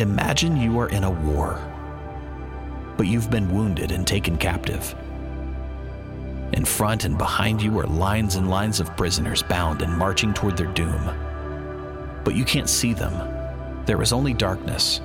Imagine 0.00 0.56
you 0.56 0.80
are 0.80 0.88
in 0.88 1.04
a 1.04 1.10
war, 1.10 1.60
but 2.96 3.06
you've 3.06 3.30
been 3.30 3.52
wounded 3.52 3.92
and 3.92 4.06
taken 4.06 4.38
captive. 4.38 4.94
In 6.54 6.64
front 6.64 7.04
and 7.04 7.18
behind 7.18 7.60
you 7.60 7.78
are 7.78 7.86
lines 7.86 8.36
and 8.36 8.48
lines 8.48 8.80
of 8.80 8.96
prisoners 8.96 9.42
bound 9.42 9.82
and 9.82 9.92
marching 9.92 10.32
toward 10.32 10.56
their 10.56 10.72
doom. 10.72 11.02
But 12.24 12.34
you 12.34 12.46
can't 12.46 12.70
see 12.70 12.94
them. 12.94 13.12
There 13.84 14.00
is 14.00 14.14
only 14.14 14.32
darkness. 14.32 15.02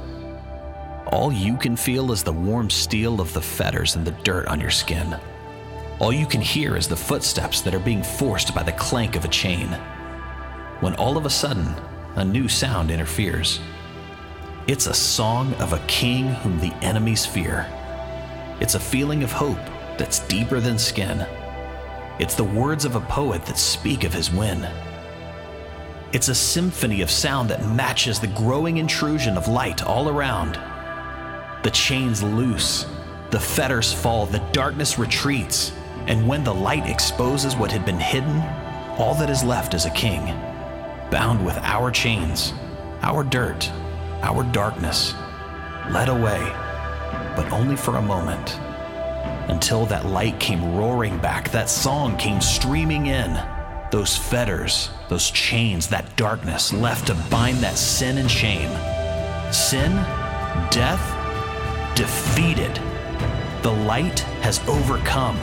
All 1.07 1.29
you 1.29 1.57
can 1.57 1.75
feel 1.75 2.13
is 2.13 2.23
the 2.23 2.31
warm 2.31 2.69
steel 2.69 3.19
of 3.19 3.33
the 3.33 3.41
fetters 3.41 3.97
and 3.97 4.07
the 4.07 4.11
dirt 4.23 4.47
on 4.47 4.61
your 4.61 4.71
skin. 4.71 5.17
All 5.99 6.13
you 6.13 6.25
can 6.25 6.39
hear 6.39 6.77
is 6.77 6.87
the 6.87 6.95
footsteps 6.95 7.59
that 7.63 7.75
are 7.75 7.79
being 7.79 8.01
forced 8.01 8.55
by 8.55 8.63
the 8.63 8.71
clank 8.71 9.17
of 9.17 9.25
a 9.25 9.27
chain. 9.27 9.67
When 10.79 10.95
all 10.95 11.17
of 11.17 11.25
a 11.25 11.29
sudden, 11.29 11.75
a 12.15 12.23
new 12.23 12.47
sound 12.47 12.91
interferes. 12.91 13.59
It's 14.67 14.87
a 14.87 14.95
song 14.95 15.53
of 15.55 15.73
a 15.73 15.85
king 15.85 16.25
whom 16.25 16.59
the 16.59 16.73
enemies 16.81 17.23
fear. 17.23 17.71
It's 18.59 18.73
a 18.73 18.79
feeling 18.79 19.21
of 19.21 19.31
hope 19.31 19.63
that's 19.95 20.25
deeper 20.27 20.59
than 20.59 20.79
skin. 20.79 21.23
It's 22.17 22.33
the 22.33 22.45
words 22.45 22.83
of 22.83 22.95
a 22.95 23.01
poet 23.01 23.45
that 23.45 23.59
speak 23.59 24.03
of 24.03 24.11
his 24.11 24.31
win. 24.31 24.67
It's 26.13 26.29
a 26.29 26.35
symphony 26.35 27.01
of 27.01 27.11
sound 27.11 27.47
that 27.51 27.69
matches 27.75 28.19
the 28.19 28.25
growing 28.25 28.77
intrusion 28.77 29.37
of 29.37 29.47
light 29.47 29.83
all 29.83 30.09
around. 30.09 30.55
The 31.63 31.69
chains 31.69 32.23
loose, 32.23 32.87
the 33.29 33.39
fetters 33.39 33.93
fall, 33.93 34.25
the 34.25 34.39
darkness 34.51 34.97
retreats, 34.97 35.73
and 36.07 36.27
when 36.27 36.43
the 36.43 36.55
light 36.55 36.89
exposes 36.89 37.55
what 37.55 37.71
had 37.71 37.85
been 37.85 37.99
hidden, 37.99 38.41
all 38.97 39.13
that 39.13 39.29
is 39.29 39.43
left 39.43 39.75
is 39.75 39.85
a 39.85 39.91
king, 39.91 40.25
bound 41.11 41.45
with 41.45 41.57
our 41.57 41.91
chains, 41.91 42.51
our 43.03 43.23
dirt, 43.23 43.69
our 44.21 44.43
darkness, 44.51 45.13
led 45.91 46.09
away, 46.09 46.41
but 47.35 47.51
only 47.51 47.75
for 47.75 47.97
a 47.97 48.01
moment 48.01 48.59
until 49.49 49.85
that 49.85 50.05
light 50.05 50.39
came 50.39 50.75
roaring 50.75 51.17
back, 51.19 51.49
that 51.51 51.69
song 51.69 52.17
came 52.17 52.41
streaming 52.41 53.07
in. 53.07 53.39
Those 53.91 54.17
fetters, 54.17 54.89
those 55.09 55.29
chains, 55.31 55.87
that 55.87 56.15
darkness 56.15 56.73
left 56.73 57.07
to 57.07 57.15
bind 57.29 57.57
that 57.57 57.77
sin 57.77 58.17
and 58.17 58.29
shame. 58.29 58.71
Sin, 59.53 59.91
death, 60.71 61.01
defeated. 61.95 62.73
The 63.61 63.71
light 63.71 64.19
has 64.41 64.59
overcome. 64.67 65.39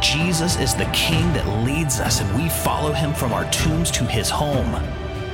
Jesus 0.00 0.58
is 0.58 0.74
the 0.74 0.90
King 0.92 1.32
that 1.34 1.64
leads 1.64 2.00
us, 2.00 2.20
and 2.20 2.42
we 2.42 2.48
follow 2.48 2.92
him 2.92 3.12
from 3.12 3.32
our 3.32 3.50
tombs 3.50 3.90
to 3.92 4.04
his 4.04 4.30
home, 4.30 4.70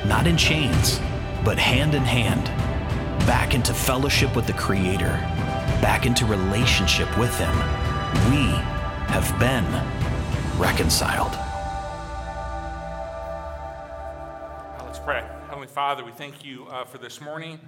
not 0.06 0.26
in 0.26 0.36
chains, 0.36 1.00
but 1.44 1.58
hand 1.58 1.94
in 1.94 2.02
hand, 2.02 2.48
back 3.26 3.54
into 3.54 3.72
fellowship 3.72 4.34
with 4.34 4.46
the 4.46 4.52
Creator, 4.52 5.18
back 5.80 6.06
into 6.06 6.26
relationship 6.26 7.08
with 7.18 7.36
him 7.38 7.54
we 8.28 8.44
have 9.08 9.38
been 9.38 9.64
reconciled. 10.58 11.32
let's 14.84 14.98
pray. 14.98 15.24
Heavenly 15.48 15.66
Father, 15.66 16.04
we 16.04 16.12
thank 16.12 16.44
you 16.44 16.66
uh, 16.66 16.84
for 16.84 16.98
this 16.98 17.20
morning. 17.20 17.58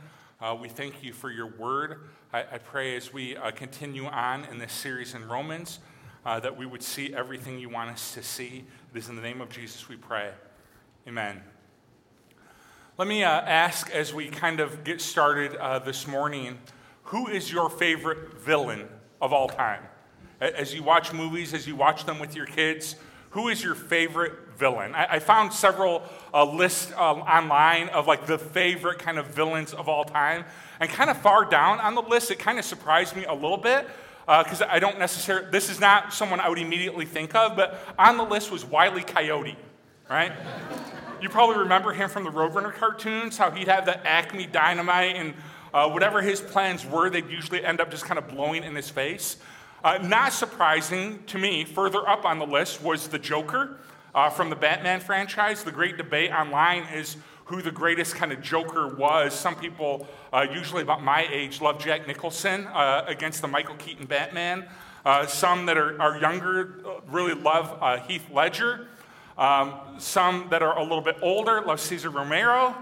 Uh, 0.41 0.57
we 0.61 0.69
thank 0.69 1.03
you 1.03 1.13
for 1.13 1.31
your 1.31 1.47
word. 1.47 2.01
I, 2.33 2.41
I 2.41 2.59
pray 2.59 2.97
as 2.97 3.13
we 3.13 3.37
uh, 3.37 3.51
continue 3.53 4.07
on 4.07 4.45
in 4.47 4.59
this 4.59 4.73
series 4.73 5.15
in 5.15 5.27
Romans 5.27 5.79
uh, 6.27 6.41
that 6.41 6.57
we 6.57 6.67
would 6.67 6.83
see 6.83 7.15
everything 7.15 7.59
you 7.59 7.69
want 7.69 7.91
us 7.91 8.13
to 8.15 8.23
see. 8.23 8.65
It 8.93 8.99
is 8.99 9.09
in 9.09 9.17
the 9.17 9.23
name 9.23 9.41
of 9.41 9.49
Jesus 9.49 9.89
we 9.89 9.97
pray. 9.97 10.31
Amen. 11.09 11.41
Let 12.97 13.09
me 13.09 13.25
uh, 13.25 13.29
ask 13.29 13.91
as 13.91 14.15
we 14.15 14.29
kind 14.29 14.61
of 14.61 14.85
get 14.85 15.01
started 15.01 15.57
uh, 15.57 15.81
this 15.81 16.07
morning 16.07 16.59
who 17.03 17.27
is 17.27 17.51
your 17.51 17.69
favorite 17.69 18.35
villain 18.35 18.89
of 19.21 19.33
all 19.33 19.49
time? 19.49 19.83
As 20.41 20.73
you 20.73 20.85
watch 20.85 21.13
movies, 21.13 21.55
as 21.55 21.67
you 21.67 21.75
watch 21.75 22.07
them 22.07 22.21
with 22.21 22.37
your 22.37 22.47
kids, 22.47 22.95
who 23.31 23.49
is 23.49 23.65
your 23.65 23.75
favorite 23.75 24.35
villain? 24.57 24.95
I, 24.95 25.17
I 25.17 25.19
found 25.19 25.53
several 25.53 26.05
uh, 26.33 26.45
lists 26.45 26.93
um, 26.93 27.23
online 27.23 27.89
of 27.89 28.07
like 28.07 28.27
the 28.27 28.39
favorite 28.39 29.01
kind 29.01 29.19
of 29.19 29.27
villains 29.27 29.75
of 29.75 29.89
all 29.89 30.05
time. 30.05 30.45
And 30.79 30.89
kind 30.89 31.11
of 31.11 31.17
far 31.17 31.45
down 31.45 31.81
on 31.81 31.97
the 31.97 32.03
list, 32.03 32.31
it 32.31 32.39
kind 32.39 32.61
of 32.61 32.65
surprised 32.65 33.17
me 33.17 33.25
a 33.25 33.35
little 33.35 33.57
bit 33.57 33.89
because 34.25 34.63
uh, 34.63 34.69
I 34.71 34.79
don't 34.79 35.01
necessarily, 35.01 35.51
this 35.51 35.69
is 35.69 35.81
not 35.81 36.13
someone 36.13 36.39
I 36.39 36.49
would 36.49 36.61
immediately 36.61 37.07
think 37.07 37.35
of, 37.35 37.57
but 37.57 37.77
on 37.99 38.19
the 38.19 38.25
list 38.25 38.53
was 38.53 38.65
Wiley 38.65 39.03
Coyote, 39.03 39.57
right? 40.09 40.31
You 41.25 41.31
probably 41.31 41.57
remember 41.57 41.95
him 41.95 42.11
from 42.11 42.25
the 42.25 42.31
Roadrunner 42.31 42.73
cartoons, 42.75 43.39
how 43.39 43.51
he'd 43.51 43.67
have 43.67 43.87
the 43.87 44.07
Acme 44.07 44.47
dynamite 44.47 45.17
and 45.17 45.33
uh, 45.73 45.89
whatever 45.89 46.21
his 46.21 46.41
plans 46.41 46.85
were, 46.85 47.09
they'd 47.09 47.29
usually 47.31 47.65
end 47.65 47.81
up 47.81 47.91
just 47.91 48.05
kind 48.05 48.19
of 48.19 48.29
blowing 48.29 48.63
in 48.63 48.77
his 48.77 48.91
face. 48.91 49.39
Uh, 49.83 49.99
not 50.03 50.35
surprising 50.35 51.25
to 51.25 51.39
me, 51.39 51.65
further 51.65 52.07
up 52.07 52.27
on 52.27 52.39
the 52.39 52.47
list 52.47 52.83
was 52.83 53.09
the 53.09 53.19
Joker 53.19 53.79
uh, 54.15 54.29
from 54.29 54.51
the 54.51 54.57
Batman 54.57 55.01
franchise. 55.01 55.65
The 55.65 55.73
great 55.73 55.97
debate 55.97 56.31
online 56.31 56.85
is 56.93 57.17
who 57.47 57.63
the 57.63 57.73
greatest 57.73 58.15
kind 58.15 58.31
of 58.31 58.43
Joker 58.43 58.95
was. 58.95 59.33
Some 59.33 59.57
people, 59.57 60.07
uh, 60.31 60.47
usually 60.53 60.83
about 60.83 61.03
my 61.03 61.27
age, 61.33 61.63
love 61.63 61.83
Jack 61.83 62.07
Nicholson 62.07 62.67
uh, 62.67 63.05
against 63.09 63.41
the 63.41 63.49
Michael 63.49 63.77
Keaton 63.77 64.05
Batman. 64.05 64.69
Uh, 65.07 65.27
some 65.27 65.65
that 65.67 65.79
are, 65.79 66.01
are 66.01 66.19
younger 66.19 67.01
really 67.09 67.35
love 67.35 68.07
Heath 68.07 68.31
Ledger. 68.31 68.89
Um, 69.37 69.75
some 69.99 70.49
that 70.51 70.63
are 70.63 70.79
a 70.79 70.83
little 70.83 71.01
bit 71.01 71.17
older 71.21 71.61
love 71.63 71.81
Cesar 71.81 72.11
Romero. 72.11 72.75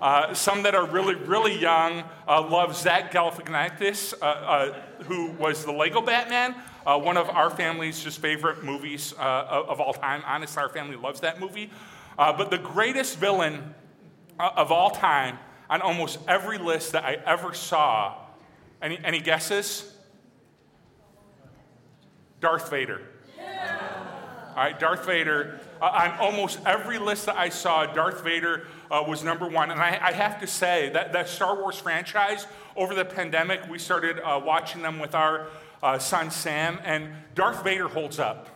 Uh, 0.00 0.32
some 0.32 0.62
that 0.62 0.76
are 0.76 0.86
really, 0.86 1.16
really 1.16 1.58
young 1.58 2.04
uh, 2.28 2.40
love 2.40 2.76
Zach 2.76 3.10
Galifianakis, 3.10 4.14
uh, 4.22 4.24
uh 4.24 4.72
who 5.04 5.32
was 5.32 5.64
the 5.64 5.72
Lego 5.72 6.00
Batman, 6.00 6.54
uh, 6.86 6.96
one 6.96 7.16
of 7.16 7.28
our 7.28 7.50
family's 7.50 8.02
just 8.02 8.20
favorite 8.20 8.62
movies 8.62 9.12
of 9.12 9.80
all 9.80 9.92
time. 9.92 10.22
Honestly, 10.24 10.62
our 10.62 10.68
family 10.68 10.96
loves 10.96 11.20
that 11.20 11.40
movie. 11.40 11.70
but 12.16 12.50
the 12.50 12.58
greatest 12.58 13.18
villain 13.18 13.74
of 14.38 14.70
all 14.70 14.90
time 14.90 15.38
on 15.68 15.82
almost 15.82 16.18
every 16.28 16.58
list 16.58 16.92
that 16.92 17.04
I 17.04 17.14
ever 17.26 17.52
saw, 17.52 18.14
any, 18.80 18.98
any 19.04 19.20
guesses? 19.20 19.94
Darth 22.40 22.70
Vader. 22.70 23.02
All 24.50 24.64
right, 24.64 24.78
Darth 24.78 25.04
Vader. 25.06 25.60
Uh, 25.80 26.10
on 26.10 26.18
almost 26.18 26.58
every 26.66 26.98
list 26.98 27.26
that 27.26 27.36
I 27.36 27.48
saw, 27.48 27.86
Darth 27.86 28.24
Vader 28.24 28.66
uh, 28.90 29.04
was 29.06 29.22
number 29.22 29.48
one. 29.48 29.70
And 29.70 29.80
I, 29.80 29.98
I, 30.02 30.12
have 30.12 30.40
to 30.40 30.46
say 30.46 30.90
that 30.92 31.12
that 31.12 31.28
Star 31.28 31.56
Wars 31.56 31.76
franchise, 31.76 32.46
over 32.76 32.94
the 32.94 33.04
pandemic, 33.04 33.68
we 33.68 33.78
started 33.78 34.18
uh, 34.20 34.40
watching 34.44 34.82
them 34.82 34.98
with 34.98 35.14
our 35.14 35.46
uh, 35.82 35.98
son 35.98 36.30
Sam, 36.30 36.80
and 36.84 37.12
Darth 37.34 37.62
Vader 37.62 37.86
holds 37.86 38.18
up. 38.18 38.48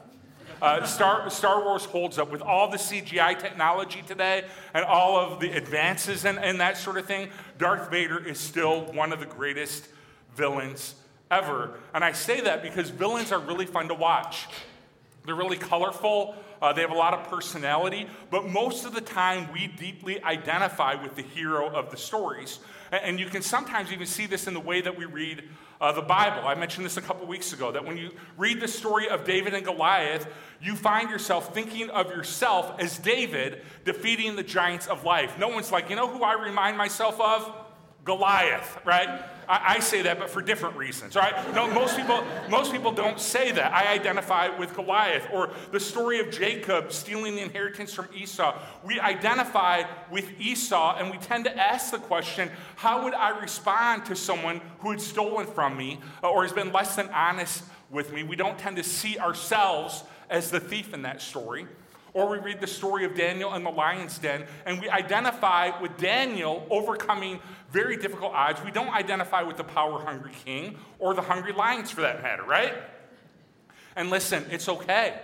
Uh, 0.61 0.85
Star, 0.85 1.29
Star 1.29 1.65
Wars 1.65 1.85
holds 1.85 2.19
up 2.19 2.31
with 2.31 2.41
all 2.41 2.69
the 2.69 2.77
CGI 2.77 3.37
technology 3.37 4.03
today 4.07 4.45
and 4.75 4.85
all 4.85 5.19
of 5.19 5.41
the 5.41 5.51
advances 5.51 6.25
and, 6.25 6.39
and 6.39 6.61
that 6.61 6.77
sort 6.77 6.99
of 6.99 7.05
thing. 7.05 7.31
Darth 7.59 7.91
Vader 7.91 8.25
is 8.25 8.39
still 8.39 8.83
one 8.93 9.13
of 9.13 9.19
the 9.19 9.27
greatest 9.27 9.89
villains 10.37 10.95
ever. 11.33 11.81
And 11.95 12.05
I 12.05 12.13
say 12.13 12.41
that 12.43 12.63
because 12.63 12.91
villains 12.91 13.33
are 13.33 13.41
really 13.41 13.67
fun 13.67 13.89
to 13.89 13.95
watch. 13.95 14.47
They're 15.25 15.35
really 15.35 15.57
colorful. 15.57 16.37
Uh, 16.63 16.73
they 16.73 16.81
have 16.81 16.93
a 16.93 16.95
lot 16.95 17.13
of 17.13 17.29
personality, 17.29 18.07
but 18.31 18.49
most 18.49 18.85
of 18.87 18.95
the 18.95 19.01
time 19.01 19.53
we 19.53 19.67
deeply 19.67 20.23
identify 20.23 20.95
with 20.95 21.17
the 21.17 21.23
hero 21.23 21.69
of 21.69 21.91
the 21.91 21.97
stories. 21.97 22.61
And, 22.93 23.19
you 23.19 23.27
can 23.27 23.43
sometimes 23.43 23.91
even 23.91 24.07
see 24.07 24.27
this 24.27 24.47
in 24.47 24.55
the 24.55 24.61
way 24.61 24.81
that 24.81 24.97
we 24.97 25.07
read 25.07 25.43
uh, 25.81 25.91
the 25.93 26.03
Bible. 26.03 26.47
I 26.47 26.55
mentioned 26.55 26.87
this 26.87 26.97
a 26.97 27.03
couple 27.03 27.27
weeks 27.27 27.53
ago 27.53 27.73
that 27.73 27.85
when 27.85 27.97
you 27.97 28.11
read 28.37 28.61
the 28.61 28.69
story 28.69 29.09
of 29.09 29.25
David 29.25 29.55
and 29.55 29.65
Goliath, 29.65 30.29
you 30.61 30.77
find 30.77 31.11
yourself 31.11 31.53
thinking 31.53 31.91
of 31.91 32.11
yourself 32.11 32.79
as 32.79 32.99
David 32.99 33.63
defeating 33.85 34.37
the 34.37 34.43
giants 34.45 34.87
of 34.87 35.05
life. 35.05 35.39
No 35.39 35.49
one's 35.49 35.73
like, 35.73 35.91
you 35.91 35.97
know 35.97 36.07
who 36.07 36.23
I 36.23 36.35
remind 36.35 36.77
myself 36.77 37.21
of? 37.21 37.62
Goliath, 38.05 38.79
right? 38.85 39.09
I, 39.49 39.75
I, 39.77 39.81
say 39.81 40.03
that, 40.03 40.19
but 40.19 40.29
for 40.29 40.43
different 40.43 40.77
reasons, 40.77 41.15
right? 41.15 41.35
No, 41.55 41.73
most 41.73 41.97
people, 41.97 42.25
most 42.51 42.73
people 42.73 42.91
don't 42.91 43.21
say 43.21 43.53
that. 43.53 43.73
I 43.73 43.93
identify 43.93 44.49
with 44.59 44.75
Goliath. 44.75 45.29
Or 45.33 45.51
the 45.71 45.79
story 45.79 46.19
of 46.19 46.31
Jacob 46.31 46.91
stealing 46.91 47.37
the 47.37 47.43
inheritance 47.43 47.95
from 47.95 48.09
Esau. 48.13 48.59
We 48.85 48.99
identify 48.99 49.85
with 50.11 50.29
Esau, 50.41 50.97
and 50.99 51.13
we 51.13 51.19
tend 51.19 51.45
to 51.45 51.57
ask 51.57 51.93
the 51.93 51.99
question 51.99 52.51
how 52.75 53.05
would 53.05 53.15
I 53.15 53.39
respond 53.39 54.05
to 54.07 54.17
someone 54.17 54.61
who 54.81 54.91
had 54.91 55.01
stolen 55.01 55.47
from 55.47 55.77
me 55.77 56.01
or 56.25 56.43
has 56.43 56.53
been 56.53 56.73
less 56.73 56.97
than 56.97 57.09
honest 57.11 57.63
with 57.89 58.13
me? 58.13 58.25
We 58.25 58.35
don't 58.35 58.59
tend 58.59 58.79
to 58.79 58.85
see 58.85 59.19
ourselves 59.19 60.03
as 60.29 60.51
the 60.51 60.59
thief 60.59 60.93
in 60.93 61.03
that 61.03 61.23
story. 61.23 61.67
Or 62.15 62.29
we 62.29 62.39
read 62.39 62.61
the 62.61 62.67
story 62.67 63.07
of 63.07 63.15
Daniel 63.15 63.55
in 63.55 63.65
the 63.65 63.71
lion's 63.71 64.19
den, 64.19 64.45
and 64.67 64.81
we 64.81 64.89
identify 64.91 65.81
with 65.81 65.97
Daniel 65.97 66.67
overcoming 66.69 67.41
very 67.73 67.97
difficult 67.97 68.33
odds. 68.35 68.63
We 68.63 68.71
don't 68.71 68.93
identify 68.93 69.43
with 69.43 69.57
the 69.57 69.65
power 69.65 70.05
hungry 70.05 70.33
king 70.45 70.79
or 70.99 71.15
the 71.15 71.23
hungry 71.23 71.53
lions 71.53 71.91
for 71.91 72.03
that 72.03 72.23
matter, 72.23 72.45
right? 72.45 72.75
And 73.97 74.11
listen, 74.11 74.45
it's 74.51 74.69
okay. 74.69 75.21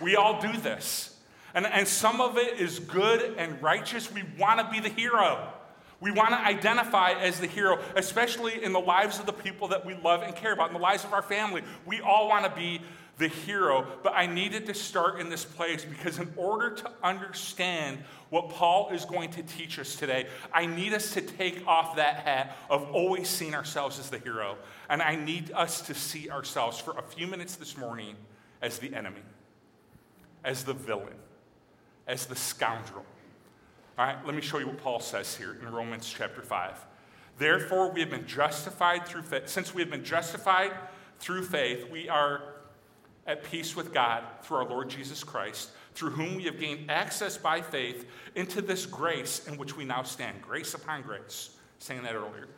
We 0.00 0.16
all 0.16 0.40
do 0.40 0.52
this. 0.56 1.16
And, 1.54 1.66
and 1.66 1.86
some 1.86 2.20
of 2.20 2.38
it 2.38 2.58
is 2.58 2.78
good 2.78 3.34
and 3.36 3.62
righteous. 3.62 4.10
We 4.10 4.24
want 4.38 4.60
to 4.60 4.70
be 4.70 4.80
the 4.80 4.94
hero. 4.94 5.52
We 6.00 6.10
want 6.10 6.30
to 6.30 6.38
identify 6.38 7.12
as 7.12 7.38
the 7.38 7.46
hero, 7.46 7.78
especially 7.94 8.64
in 8.64 8.72
the 8.72 8.80
lives 8.80 9.20
of 9.20 9.26
the 9.26 9.32
people 9.32 9.68
that 9.68 9.86
we 9.86 9.94
love 9.94 10.22
and 10.22 10.34
care 10.34 10.52
about, 10.52 10.68
in 10.68 10.74
the 10.74 10.80
lives 10.80 11.04
of 11.04 11.12
our 11.12 11.22
family. 11.22 11.62
We 11.86 12.00
all 12.00 12.28
want 12.28 12.44
to 12.44 12.50
be 12.50 12.80
the 13.22 13.28
hero, 13.28 13.86
but 14.02 14.12
I 14.14 14.26
needed 14.26 14.66
to 14.66 14.74
start 14.74 15.20
in 15.20 15.28
this 15.28 15.44
place 15.44 15.84
because, 15.84 16.18
in 16.18 16.32
order 16.36 16.70
to 16.70 16.90
understand 17.02 17.98
what 18.30 18.50
Paul 18.50 18.90
is 18.90 19.04
going 19.04 19.30
to 19.30 19.42
teach 19.42 19.78
us 19.78 19.94
today, 19.94 20.26
I 20.52 20.66
need 20.66 20.92
us 20.92 21.14
to 21.14 21.20
take 21.20 21.66
off 21.66 21.96
that 21.96 22.16
hat 22.16 22.56
of 22.68 22.90
always 22.90 23.28
seeing 23.28 23.54
ourselves 23.54 23.98
as 23.98 24.10
the 24.10 24.18
hero. 24.18 24.56
And 24.90 25.00
I 25.00 25.14
need 25.14 25.52
us 25.52 25.82
to 25.82 25.94
see 25.94 26.30
ourselves 26.30 26.78
for 26.78 26.98
a 26.98 27.02
few 27.02 27.26
minutes 27.28 27.56
this 27.56 27.76
morning 27.76 28.16
as 28.60 28.78
the 28.78 28.92
enemy, 28.92 29.22
as 30.44 30.64
the 30.64 30.74
villain, 30.74 31.14
as 32.08 32.26
the 32.26 32.36
scoundrel. 32.36 33.06
All 33.98 34.06
right, 34.06 34.16
let 34.26 34.34
me 34.34 34.42
show 34.42 34.58
you 34.58 34.66
what 34.66 34.78
Paul 34.78 35.00
says 35.00 35.36
here 35.36 35.56
in 35.60 35.70
Romans 35.70 36.12
chapter 36.12 36.42
5. 36.42 36.86
Therefore, 37.38 37.92
we 37.92 38.00
have 38.00 38.10
been 38.10 38.26
justified 38.26 39.06
through 39.06 39.22
faith. 39.22 39.48
Since 39.48 39.74
we 39.74 39.80
have 39.82 39.90
been 39.90 40.04
justified 40.04 40.72
through 41.20 41.44
faith, 41.44 41.88
we 41.90 42.08
are 42.08 42.42
at 43.26 43.44
peace 43.44 43.76
with 43.76 43.92
God 43.92 44.24
through 44.42 44.58
our 44.58 44.68
Lord 44.68 44.90
Jesus 44.90 45.22
Christ, 45.22 45.70
through 45.94 46.10
whom 46.10 46.36
we 46.36 46.44
have 46.44 46.58
gained 46.58 46.90
access 46.90 47.36
by 47.36 47.60
faith 47.60 48.06
into 48.34 48.60
this 48.60 48.86
grace 48.86 49.46
in 49.46 49.56
which 49.56 49.76
we 49.76 49.84
now 49.84 50.02
stand. 50.02 50.42
Grace 50.42 50.74
upon 50.74 51.02
grace. 51.02 51.56
Saying 51.78 52.02
that 52.02 52.14
earlier. 52.14 52.48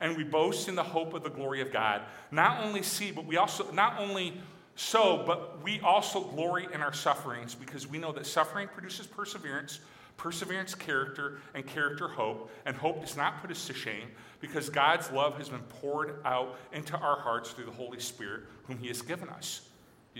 And 0.00 0.16
we 0.16 0.24
boast 0.24 0.68
in 0.68 0.74
the 0.74 0.82
hope 0.82 1.12
of 1.14 1.22
the 1.22 1.30
glory 1.30 1.60
of 1.60 1.72
God. 1.72 2.02
Not 2.30 2.64
only 2.64 2.82
see, 2.82 3.10
but 3.10 3.26
we 3.26 3.36
also, 3.36 3.70
not 3.72 3.98
only 3.98 4.40
so, 4.76 5.22
but 5.26 5.62
we 5.62 5.80
also 5.80 6.22
glory 6.22 6.66
in 6.72 6.80
our 6.80 6.92
sufferings 6.92 7.54
because 7.54 7.86
we 7.86 7.98
know 7.98 8.12
that 8.12 8.24
suffering 8.24 8.68
produces 8.68 9.06
perseverance, 9.06 9.80
perseverance, 10.16 10.74
character, 10.74 11.40
and 11.54 11.66
character, 11.66 12.08
hope. 12.08 12.50
And 12.64 12.74
hope 12.74 13.02
does 13.02 13.16
not 13.16 13.42
put 13.42 13.50
us 13.50 13.66
to 13.66 13.74
shame 13.74 14.08
because 14.40 14.70
God's 14.70 15.10
love 15.10 15.36
has 15.36 15.50
been 15.50 15.60
poured 15.60 16.20
out 16.24 16.58
into 16.72 16.96
our 16.96 17.20
hearts 17.20 17.50
through 17.50 17.66
the 17.66 17.70
Holy 17.70 18.00
Spirit, 18.00 18.44
whom 18.64 18.78
He 18.78 18.88
has 18.88 19.02
given 19.02 19.28
us. 19.28 19.68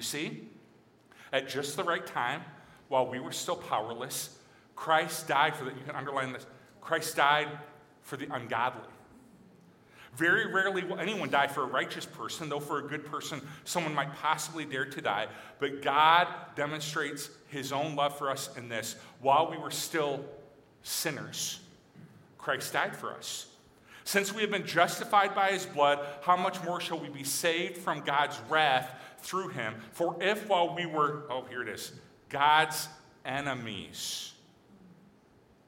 You 0.01 0.05
see? 0.05 0.49
At 1.31 1.47
just 1.47 1.77
the 1.77 1.85
right 1.85 2.07
time, 2.07 2.41
while 2.89 3.07
we 3.07 3.21
were 3.21 3.33
still 3.33 3.57
powerless, 3.57 4.39
Christ 4.75 5.29
died 5.29 5.55
for 5.55 5.65
that. 5.67 5.77
You 5.77 5.85
can 5.85 5.95
underline 5.95 6.33
this. 6.33 6.47
Christ 6.81 7.17
died 7.17 7.49
for 8.01 8.17
the 8.17 8.27
ungodly. 8.35 8.89
Very 10.17 10.51
rarely 10.51 10.85
will 10.85 10.99
anyone 10.99 11.29
die 11.29 11.49
for 11.49 11.65
a 11.65 11.67
righteous 11.67 12.07
person, 12.07 12.49
though 12.49 12.61
for 12.61 12.79
a 12.79 12.83
good 12.89 13.05
person, 13.05 13.43
someone 13.65 13.95
might 13.95 14.11
possibly 14.15 14.65
dare 14.65 14.87
to 14.87 15.03
die. 15.03 15.27
But 15.59 15.83
God 15.83 16.29
demonstrates 16.57 17.29
his 17.49 17.71
own 17.71 17.95
love 17.95 18.17
for 18.17 18.31
us 18.31 18.57
in 18.57 18.71
this. 18.71 18.97
While 19.21 19.51
we 19.51 19.59
were 19.59 19.71
still 19.71 20.25
sinners, 20.83 21.61
Christ 22.39 22.73
died 22.73 22.97
for 22.97 23.13
us. 23.13 23.49
Since 24.05 24.33
we 24.33 24.41
have 24.41 24.51
been 24.51 24.67
justified 24.67 25.35
by 25.35 25.53
his 25.53 25.67
blood, 25.67 26.01
how 26.23 26.39
much 26.39 26.65
more 26.65 26.81
shall 26.81 26.99
we 26.99 27.11
be 27.11 27.23
saved 27.23 27.77
from 27.77 28.01
God's 28.01 28.41
wrath 28.49 28.91
through 29.23 29.49
him. 29.49 29.75
For 29.93 30.17
if 30.21 30.49
while 30.49 30.75
we 30.75 30.87
were, 30.87 31.25
oh, 31.31 31.45
here 31.49 31.63
it 31.63 31.69
is, 31.69 31.93
God's 32.29 32.89
enemies, 33.25 34.33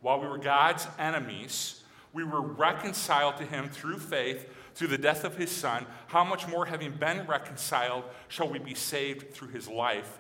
while 0.01 0.21
we 0.21 0.27
were 0.27 0.39
God's 0.39 0.87
enemies, 0.99 1.83
we 2.13 2.25
were 2.25 2.41
reconciled 2.41 3.37
to 3.39 3.45
him 3.45 3.69
through 3.69 3.99
faith, 3.99 4.49
through 4.75 4.89
the 4.89 4.99
death 4.99 5.25
of 5.25 5.37
his 5.37 5.51
son, 5.51 5.87
how 6.07 6.25
much 6.25 6.49
more, 6.49 6.67
having 6.67 6.93
been 6.93 7.27
reconciled, 7.27 8.05
shall 8.29 8.49
we 8.49 8.59
be 8.59 8.75
saved 8.75 9.33
through 9.33 9.49
his 9.49 9.69
life? 9.69 10.19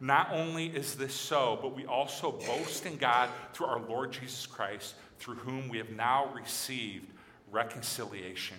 Not 0.00 0.30
only 0.32 0.66
is 0.66 0.96
this 0.96 1.14
so, 1.14 1.58
but 1.60 1.74
we 1.74 1.86
also 1.86 2.32
boast 2.32 2.84
in 2.84 2.96
God 2.96 3.30
through 3.52 3.66
our 3.66 3.80
Lord 3.80 4.12
Jesus 4.12 4.46
Christ, 4.46 4.94
through 5.18 5.36
whom 5.36 5.68
we 5.68 5.78
have 5.78 5.90
now 5.90 6.30
received 6.34 7.06
reconciliation 7.50 8.58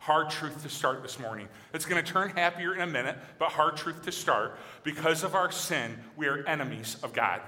hard 0.00 0.30
truth 0.30 0.62
to 0.62 0.68
start 0.68 1.02
this 1.02 1.18
morning. 1.18 1.46
It's 1.72 1.84
going 1.84 2.02
to 2.02 2.12
turn 2.12 2.30
happier 2.30 2.74
in 2.74 2.80
a 2.80 2.86
minute, 2.86 3.16
but 3.38 3.50
hard 3.50 3.76
truth 3.76 4.02
to 4.02 4.12
start. 4.12 4.58
Because 4.82 5.22
of 5.22 5.34
our 5.34 5.52
sin, 5.52 5.96
we 6.16 6.26
are 6.26 6.44
enemies 6.46 6.96
of 7.02 7.12
God. 7.12 7.40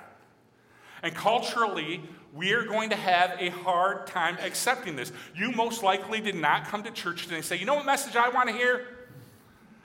And 1.03 1.15
culturally, 1.15 2.03
we 2.33 2.53
are 2.53 2.65
going 2.65 2.91
to 2.91 2.97
have 2.97 3.37
a 3.41 3.49
hard 3.49 4.07
time 4.07 4.37
accepting 4.41 4.97
this. 4.97 5.13
You 5.35 5.51
most 5.53 5.83
likely 5.83 6.21
did 6.21 6.37
not 6.37 6.67
come 6.67 6.83
to 6.85 6.91
church 6.91 7.25
today 7.25 7.37
and 7.37 7.45
say, 7.45 7.57
you 7.57 7.65
know 7.65 7.75
what 7.75 7.87
message 7.87 8.17
I 8.17 8.29
want 8.29 8.51
to 8.51 8.55
hear? 8.55 8.87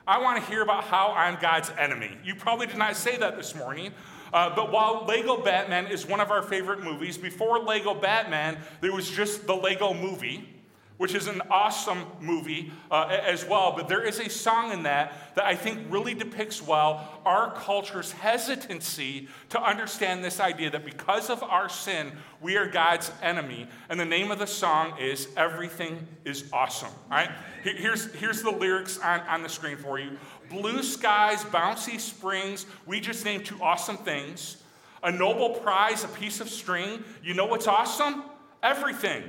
I 0.05 0.19
want 0.19 0.43
to 0.43 0.49
hear 0.49 0.61
about 0.61 0.83
how 0.83 1.13
I'm 1.13 1.39
God's 1.41 1.71
enemy. 1.77 2.11
You 2.23 2.35
probably 2.35 2.67
did 2.67 2.77
not 2.77 2.97
say 2.97 3.17
that 3.17 3.37
this 3.37 3.55
morning. 3.55 3.93
Uh, 4.33 4.53
but 4.53 4.73
while 4.73 5.05
Lego 5.07 5.41
Batman 5.41 5.87
is 5.87 6.05
one 6.05 6.19
of 6.19 6.31
our 6.31 6.41
favorite 6.41 6.83
movies, 6.83 7.17
before 7.17 7.59
Lego 7.59 7.93
Batman, 7.93 8.57
there 8.81 8.93
was 8.93 9.09
just 9.09 9.47
the 9.47 9.55
Lego 9.55 9.93
movie 9.93 10.56
which 10.97 11.13
is 11.13 11.27
an 11.27 11.41
awesome 11.49 12.05
movie 12.19 12.71
uh, 12.89 13.07
as 13.25 13.45
well. 13.45 13.73
But 13.75 13.87
there 13.87 14.03
is 14.03 14.19
a 14.19 14.29
song 14.29 14.71
in 14.71 14.83
that 14.83 15.35
that 15.35 15.45
I 15.45 15.55
think 15.55 15.79
really 15.89 16.13
depicts 16.13 16.65
well 16.65 17.21
our 17.25 17.53
culture's 17.53 18.11
hesitancy 18.11 19.27
to 19.49 19.61
understand 19.61 20.23
this 20.23 20.39
idea 20.39 20.71
that 20.71 20.85
because 20.85 21.29
of 21.29 21.43
our 21.43 21.69
sin, 21.69 22.11
we 22.41 22.57
are 22.57 22.67
God's 22.67 23.11
enemy. 23.21 23.67
And 23.89 23.99
the 23.99 24.05
name 24.05 24.31
of 24.31 24.39
the 24.39 24.47
song 24.47 24.97
is 24.99 25.27
Everything 25.37 26.07
is 26.25 26.45
Awesome. 26.51 26.89
All 27.11 27.17
right? 27.17 27.29
Here's, 27.63 28.13
here's 28.15 28.41
the 28.41 28.51
lyrics 28.51 28.97
on, 28.99 29.19
on 29.21 29.43
the 29.43 29.49
screen 29.49 29.77
for 29.77 29.99
you 29.99 30.17
Blue 30.49 30.81
skies, 30.81 31.43
bouncy 31.43 31.99
springs, 31.99 32.65
we 32.85 32.99
just 32.99 33.25
named 33.25 33.45
two 33.45 33.61
awesome 33.61 33.97
things. 33.97 34.63
A 35.03 35.11
Nobel 35.11 35.59
Prize, 35.59 36.03
a 36.03 36.07
piece 36.07 36.39
of 36.41 36.49
string. 36.49 37.03
You 37.21 37.33
know 37.33 37.45
what's 37.45 37.67
awesome? 37.67 38.23
Everything. 38.63 39.23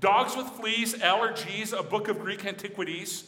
Dogs 0.00 0.34
with 0.34 0.48
fleas, 0.48 0.94
allergies, 0.94 1.78
a 1.78 1.82
book 1.82 2.08
of 2.08 2.18
Greek 2.18 2.46
antiquities, 2.46 3.24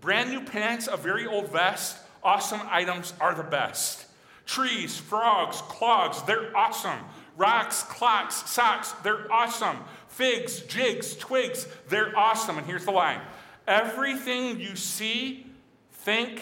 brand 0.00 0.30
new 0.30 0.42
pants, 0.42 0.88
a 0.90 0.96
very 0.96 1.26
old 1.26 1.50
vest, 1.50 1.98
awesome 2.22 2.60
items 2.70 3.12
are 3.20 3.34
the 3.34 3.42
best. 3.42 4.06
Trees, 4.46 4.96
frogs, 4.96 5.60
clogs, 5.62 6.22
they're 6.22 6.56
awesome. 6.56 6.98
Rocks, 7.36 7.82
clocks, 7.82 8.50
socks, 8.50 8.92
they're 9.02 9.30
awesome. 9.30 9.76
Figs, 10.08 10.60
jigs, 10.62 11.14
twigs, 11.16 11.68
they're 11.88 12.16
awesome. 12.18 12.56
And 12.56 12.66
here's 12.66 12.86
the 12.86 12.90
line 12.90 13.20
everything 13.68 14.58
you 14.58 14.76
see, 14.76 15.46
think, 15.92 16.40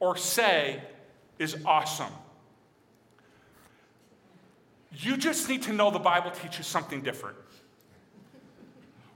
or 0.00 0.16
say 0.16 0.82
is 1.38 1.56
awesome. 1.66 2.12
You 4.96 5.16
just 5.16 5.48
need 5.48 5.62
to 5.62 5.72
know 5.72 5.90
the 5.90 5.98
Bible 5.98 6.30
teaches 6.30 6.66
something 6.66 7.02
different. 7.02 7.36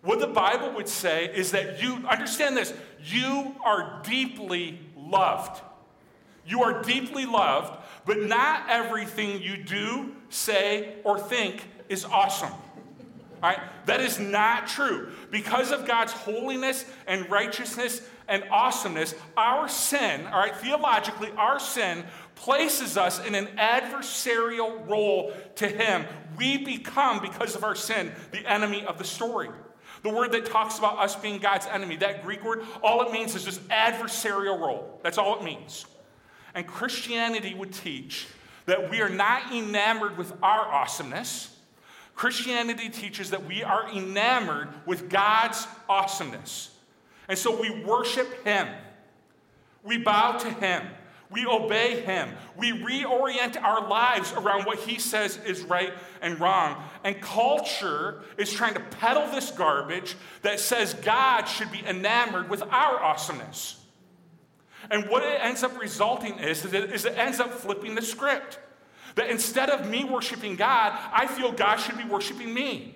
What 0.09 0.21
the 0.21 0.27
Bible 0.27 0.71
would 0.71 0.89
say 0.89 1.27
is 1.27 1.51
that 1.51 1.83
you, 1.83 1.97
understand 2.09 2.57
this, 2.57 2.73
you 3.05 3.55
are 3.63 4.01
deeply 4.03 4.81
loved. 4.97 5.61
You 6.47 6.63
are 6.63 6.83
deeply 6.83 7.27
loved, 7.27 7.79
but 8.07 8.23
not 8.23 8.71
everything 8.71 9.43
you 9.43 9.59
do, 9.59 10.15
say, 10.31 10.95
or 11.05 11.19
think 11.19 11.63
is 11.91 12.07
awesome. 12.07 12.53
All 13.43 13.51
right? 13.51 13.59
That 13.85 14.01
is 14.01 14.19
not 14.19 14.67
true. 14.67 15.11
Because 15.31 15.73
of 15.73 15.87
God's 15.87 16.13
holiness 16.13 16.87
and 17.07 17.29
righteousness 17.31 18.01
and 18.29 18.45
awesomeness, 18.51 19.15
our 19.37 19.69
sin, 19.69 20.25
all 20.29 20.41
right, 20.41 20.57
theologically, 20.57 21.33
our 21.37 21.61
sin 21.61 22.03
places 22.35 22.97
us 22.97 23.23
in 23.27 23.35
an 23.35 23.49
adversarial 23.59 24.89
role 24.89 25.35
to 25.57 25.69
Him. 25.69 26.07
We 26.39 26.57
become, 26.57 27.21
because 27.21 27.55
of 27.55 27.63
our 27.63 27.75
sin, 27.75 28.11
the 28.31 28.51
enemy 28.51 28.87
of 28.87 28.97
the 28.97 29.05
story. 29.05 29.51
The 30.03 30.11
word 30.11 30.33
that 30.33 30.47
talks 30.47 30.79
about 30.79 30.99
us 30.99 31.17
being 31.17 31.39
God's 31.39 31.67
enemy, 31.67 31.97
that 31.97 32.23
Greek 32.25 32.45
word, 32.45 32.63
all 32.83 33.03
it 33.03 33.13
means 33.13 33.35
is 33.35 33.45
just 33.45 33.67
adversarial 33.69 34.59
role. 34.59 35.01
That's 35.03 35.19
all 35.19 35.39
it 35.39 35.45
means. 35.45 35.87
And 36.55 36.67
Christianity 36.67 37.55
would 37.55 37.73
teach 37.73 38.27
that 38.67 38.91
we 38.91 39.01
are 39.01 39.09
not 39.09 39.53
enamored 39.53 40.19
with 40.19 40.33
our 40.43 40.67
awesomeness. 40.67 41.57
Christianity 42.15 42.89
teaches 42.89 43.31
that 43.31 43.47
we 43.47 43.63
are 43.63 43.89
enamored 43.91 44.69
with 44.87 45.09
God's 45.09 45.67
awesomeness. 45.89 46.71
And 47.29 47.39
so 47.39 47.61
we 47.61 47.85
worship 47.85 48.45
Him, 48.45 48.69
we 49.83 49.99
bow 49.99 50.33
to 50.39 50.51
Him. 50.51 50.87
We 51.31 51.45
obey 51.47 52.01
him. 52.01 52.31
We 52.57 52.73
reorient 52.73 53.63
our 53.63 53.87
lives 53.87 54.33
around 54.33 54.65
what 54.65 54.79
he 54.79 54.99
says 54.99 55.39
is 55.45 55.63
right 55.63 55.93
and 56.23 56.41
wrong. 56.41 56.83
And 57.05 57.21
culture 57.21 58.23
is 58.39 58.51
trying 58.51 58.75
to 58.75 58.81
peddle 58.81 59.27
this 59.31 59.51
garbage 59.51 60.17
that 60.43 60.59
says 60.59 60.95
God 60.95 61.45
should 61.45 61.71
be 61.71 61.85
enamored 61.87 62.49
with 62.49 62.63
our 62.63 63.03
awesomeness. 63.03 63.79
And 64.91 65.09
what 65.11 65.23
it 65.23 65.39
ends 65.43 65.63
up 65.63 65.79
resulting 65.79 66.39
is, 66.39 66.65
is 66.65 66.73
it, 66.73 66.93
is 66.93 67.05
it 67.05 67.19
ends 67.19 67.41
up 67.41 67.53
flipping 67.53 67.95
the 67.95 68.03
script. 68.03 68.59
That 69.17 69.29
instead 69.29 69.69
of 69.69 69.89
me 69.89 70.05
worshiping 70.05 70.57
God, 70.57 70.99
I 71.13 71.27
feel 71.27 71.53
God 71.53 71.77
should 71.77 71.99
be 71.99 72.05
worshiping 72.05 72.55
me. 72.55 72.95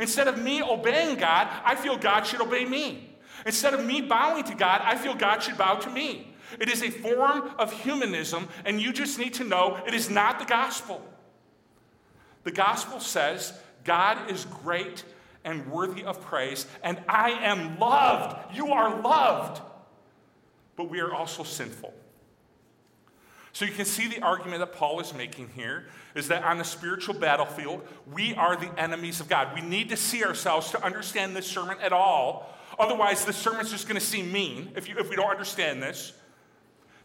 Instead 0.00 0.28
of 0.28 0.38
me 0.38 0.62
obeying 0.62 1.18
God, 1.18 1.48
I 1.64 1.74
feel 1.74 1.96
God 1.96 2.22
should 2.24 2.40
obey 2.40 2.64
me. 2.64 3.10
Instead 3.44 3.74
of 3.74 3.84
me 3.84 4.00
bowing 4.00 4.44
to 4.44 4.54
God, 4.54 4.80
I 4.84 4.96
feel 4.96 5.14
God 5.14 5.40
should 5.40 5.58
bow 5.58 5.74
to 5.76 5.90
me. 5.90 6.34
It 6.60 6.68
is 6.68 6.82
a 6.82 6.90
form 6.90 7.50
of 7.58 7.72
humanism, 7.72 8.48
and 8.64 8.80
you 8.80 8.92
just 8.92 9.18
need 9.18 9.34
to 9.34 9.44
know 9.44 9.80
it 9.86 9.94
is 9.94 10.10
not 10.10 10.38
the 10.38 10.44
gospel. 10.44 11.04
The 12.44 12.50
gospel 12.50 13.00
says 13.00 13.52
God 13.84 14.30
is 14.30 14.46
great 14.62 15.04
and 15.44 15.70
worthy 15.70 16.04
of 16.04 16.20
praise, 16.20 16.66
and 16.82 16.98
I 17.08 17.30
am 17.30 17.78
loved. 17.78 18.56
You 18.56 18.72
are 18.72 19.00
loved. 19.00 19.62
But 20.76 20.90
we 20.90 21.00
are 21.00 21.12
also 21.12 21.42
sinful. 21.42 21.92
So 23.52 23.64
you 23.64 23.72
can 23.72 23.86
see 23.86 24.06
the 24.06 24.22
argument 24.22 24.60
that 24.60 24.72
Paul 24.72 25.00
is 25.00 25.12
making 25.12 25.48
here 25.48 25.86
is 26.14 26.28
that 26.28 26.44
on 26.44 26.58
the 26.58 26.64
spiritual 26.64 27.14
battlefield, 27.14 27.86
we 28.12 28.34
are 28.34 28.56
the 28.56 28.70
enemies 28.78 29.20
of 29.20 29.28
God. 29.28 29.54
We 29.54 29.62
need 29.62 29.88
to 29.88 29.96
see 29.96 30.24
ourselves 30.24 30.70
to 30.70 30.84
understand 30.84 31.34
this 31.34 31.46
sermon 31.46 31.76
at 31.82 31.92
all. 31.92 32.54
Otherwise, 32.78 33.24
this 33.24 33.36
sermon's 33.36 33.70
just 33.70 33.88
going 33.88 33.98
to 33.98 34.06
seem 34.06 34.30
mean 34.30 34.70
if, 34.76 34.88
you, 34.88 34.96
if 34.98 35.10
we 35.10 35.16
don't 35.16 35.30
understand 35.30 35.82
this. 35.82 36.12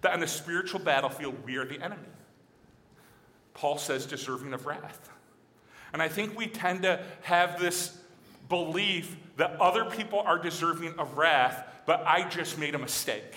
That 0.03 0.13
on 0.13 0.19
the 0.19 0.27
spiritual 0.27 0.79
battlefield, 0.79 1.35
we 1.45 1.57
are 1.57 1.65
the 1.65 1.81
enemy. 1.81 2.03
Paul 3.53 3.77
says, 3.77 4.05
deserving 4.05 4.53
of 4.53 4.65
wrath. 4.65 5.09
And 5.93 6.01
I 6.01 6.07
think 6.07 6.37
we 6.37 6.47
tend 6.47 6.83
to 6.83 7.03
have 7.21 7.59
this 7.59 7.97
belief 8.49 9.15
that 9.37 9.59
other 9.61 9.85
people 9.85 10.19
are 10.19 10.37
deserving 10.37 10.99
of 10.99 11.17
wrath, 11.17 11.63
but 11.85 12.03
I 12.05 12.27
just 12.27 12.57
made 12.57 12.75
a 12.75 12.79
mistake. 12.79 13.35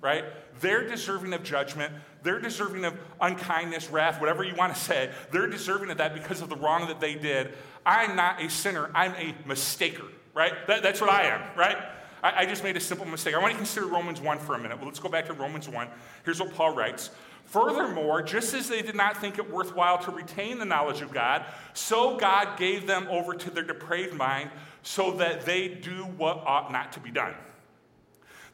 Right? 0.00 0.24
They're 0.60 0.88
deserving 0.88 1.32
of 1.34 1.42
judgment. 1.42 1.92
They're 2.22 2.40
deserving 2.40 2.84
of 2.84 2.98
unkindness, 3.20 3.90
wrath, 3.90 4.20
whatever 4.20 4.42
you 4.42 4.54
want 4.54 4.74
to 4.74 4.80
say. 4.80 5.10
They're 5.30 5.46
deserving 5.46 5.90
of 5.90 5.98
that 5.98 6.14
because 6.14 6.40
of 6.40 6.48
the 6.48 6.56
wrong 6.56 6.88
that 6.88 7.00
they 7.00 7.14
did. 7.14 7.52
I'm 7.84 8.16
not 8.16 8.42
a 8.42 8.50
sinner, 8.50 8.90
I'm 8.94 9.12
a 9.12 9.34
mistaker, 9.46 10.08
right? 10.34 10.52
That, 10.66 10.82
that's 10.82 11.00
what 11.00 11.10
I 11.10 11.24
am, 11.24 11.42
right? 11.56 11.76
I, 12.22 12.42
I 12.42 12.46
just 12.46 12.62
made 12.62 12.76
a 12.76 12.80
simple 12.80 13.06
mistake. 13.06 13.34
I 13.34 13.38
want 13.38 13.52
to 13.52 13.56
consider 13.56 13.86
Romans 13.86 14.20
1 14.20 14.38
for 14.38 14.54
a 14.54 14.58
minute. 14.58 14.78
Well, 14.78 14.86
let's 14.86 15.00
go 15.00 15.08
back 15.08 15.26
to 15.26 15.32
Romans 15.32 15.68
1. 15.68 15.88
Here's 16.24 16.40
what 16.40 16.54
Paul 16.54 16.74
writes 16.74 17.10
Furthermore, 17.46 18.22
just 18.22 18.54
as 18.54 18.68
they 18.68 18.80
did 18.80 18.94
not 18.94 19.16
think 19.16 19.38
it 19.38 19.50
worthwhile 19.50 19.98
to 19.98 20.12
retain 20.12 20.58
the 20.58 20.64
knowledge 20.64 21.00
of 21.00 21.12
God, 21.12 21.44
so 21.74 22.16
God 22.16 22.56
gave 22.56 22.86
them 22.86 23.08
over 23.10 23.34
to 23.34 23.50
their 23.50 23.64
depraved 23.64 24.14
mind 24.14 24.50
so 24.82 25.12
that 25.12 25.44
they 25.44 25.68
do 25.68 26.04
what 26.16 26.36
ought 26.46 26.70
not 26.70 26.92
to 26.92 27.00
be 27.00 27.10
done. 27.10 27.34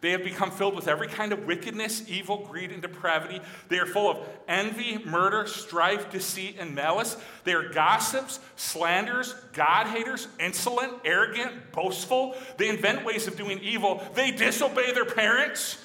They 0.01 0.11
have 0.11 0.23
become 0.23 0.51
filled 0.51 0.75
with 0.75 0.89
every 0.89 1.09
kind 1.09 1.33
of 1.33 1.47
wickedness, 1.47 2.09
evil, 2.09 2.47
greed, 2.47 2.71
and 2.71 2.83
depravity. 2.83 3.41
They 3.69 3.79
are 3.79 3.87
full 3.87 4.11
of 4.11 4.19
envy, 4.47 4.99
murder, 5.05 5.47
strife, 5.47 6.11
deceit, 6.11 6.57
and 6.59 6.75
malice. 6.75 7.17
They 7.45 7.55
are 7.55 7.69
gossips, 7.71 8.41
slanderers, 8.57 9.35
God 9.53 9.87
haters, 9.87 10.29
insolent, 10.39 10.93
arrogant, 11.05 11.73
boastful. 11.73 12.37
They 12.59 12.69
invent 12.69 13.05
ways 13.05 13.27
of 13.27 13.37
doing 13.37 13.59
evil. 13.61 14.03
They 14.15 14.31
disobey 14.31 14.93
their 14.93 15.07
parents. 15.07 15.83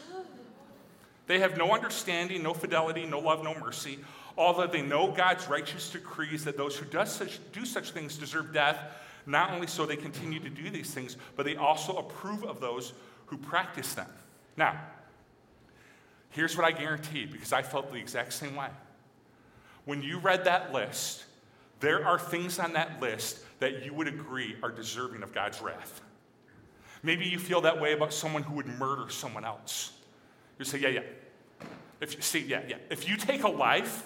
They 1.27 1.39
have 1.39 1.57
no 1.57 1.71
understanding, 1.71 2.43
no 2.43 2.53
fidelity, 2.53 3.05
no 3.05 3.19
love, 3.19 3.43
no 3.43 3.57
mercy. 3.57 3.99
Although 4.37 4.67
they 4.67 4.81
know 4.81 5.11
God's 5.11 5.47
righteous 5.47 5.89
decrees 5.89 6.43
that 6.43 6.57
those 6.57 6.75
who 6.75 6.85
such, 7.05 7.39
do 7.53 7.65
such 7.65 7.91
things 7.91 8.17
deserve 8.17 8.53
death, 8.53 8.77
not 9.25 9.51
only 9.51 9.67
so 9.67 9.85
they 9.85 9.95
continue 9.95 10.39
to 10.39 10.49
do 10.49 10.69
these 10.69 10.93
things, 10.93 11.15
but 11.35 11.45
they 11.45 11.55
also 11.55 11.97
approve 11.97 12.43
of 12.43 12.59
those 12.59 12.93
who 13.31 13.37
practice 13.37 13.93
them. 13.93 14.09
Now, 14.57 14.79
here's 16.29 16.55
what 16.55 16.65
I 16.65 16.71
guarantee 16.71 17.25
because 17.25 17.53
I 17.53 17.63
felt 17.63 17.89
the 17.89 17.97
exact 17.97 18.33
same 18.33 18.55
way. 18.55 18.67
When 19.85 20.03
you 20.03 20.19
read 20.19 20.43
that 20.45 20.73
list, 20.73 21.23
there 21.79 22.05
are 22.05 22.19
things 22.19 22.59
on 22.59 22.73
that 22.73 23.01
list 23.01 23.39
that 23.59 23.83
you 23.83 23.93
would 23.93 24.07
agree 24.07 24.55
are 24.61 24.69
deserving 24.69 25.23
of 25.23 25.33
God's 25.33 25.61
wrath. 25.61 26.01
Maybe 27.03 27.25
you 27.25 27.39
feel 27.39 27.61
that 27.61 27.81
way 27.81 27.93
about 27.93 28.13
someone 28.13 28.43
who 28.43 28.55
would 28.55 28.67
murder 28.67 29.09
someone 29.09 29.45
else. 29.45 29.93
You 30.59 30.65
say, 30.65 30.79
yeah, 30.79 30.89
yeah. 30.89 31.01
If 32.01 32.15
you 32.15 32.21
see, 32.21 32.39
yeah, 32.39 32.61
yeah. 32.67 32.75
If 32.89 33.07
you 33.07 33.15
take 33.15 33.43
a 33.43 33.49
life, 33.49 34.03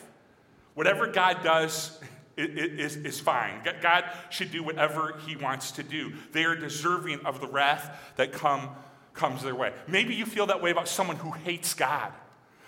whatever 0.76 1.08
God 1.08 1.44
does 1.44 2.00
is, 2.38 2.96
is 2.96 3.20
fine. 3.20 3.62
God 3.82 4.06
should 4.30 4.52
do 4.52 4.62
whatever 4.62 5.20
he 5.26 5.36
wants 5.36 5.72
to 5.72 5.84
do. 5.84 6.14
They 6.32 6.44
are 6.46 6.56
deserving 6.56 7.26
of 7.26 7.42
the 7.42 7.48
wrath 7.48 8.14
that 8.18 8.32
come 8.32 8.70
comes 9.16 9.42
their 9.44 9.56
way. 9.56 9.74
Maybe 9.88 10.14
you 10.14 10.26
feel 10.26 10.48
that 10.48 10.62
way 10.62 10.72
about 10.72 10.88
someone 10.88 11.16
who 11.16 11.32
hates 11.32 11.74
God. 11.74 12.12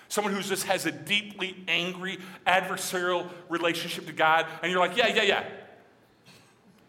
Someone 0.10 0.34
who 0.34 0.42
just 0.42 0.64
has 0.64 0.86
a 0.86 0.92
deeply 0.92 1.56
angry, 1.68 2.18
adversarial 2.46 3.30
relationship 3.50 4.06
to 4.08 4.14
God, 4.14 4.46
and 4.64 4.72
you're 4.72 4.80
like, 4.80 4.96
yeah, 4.96 5.08
yeah, 5.08 5.24
yeah. 5.24 5.44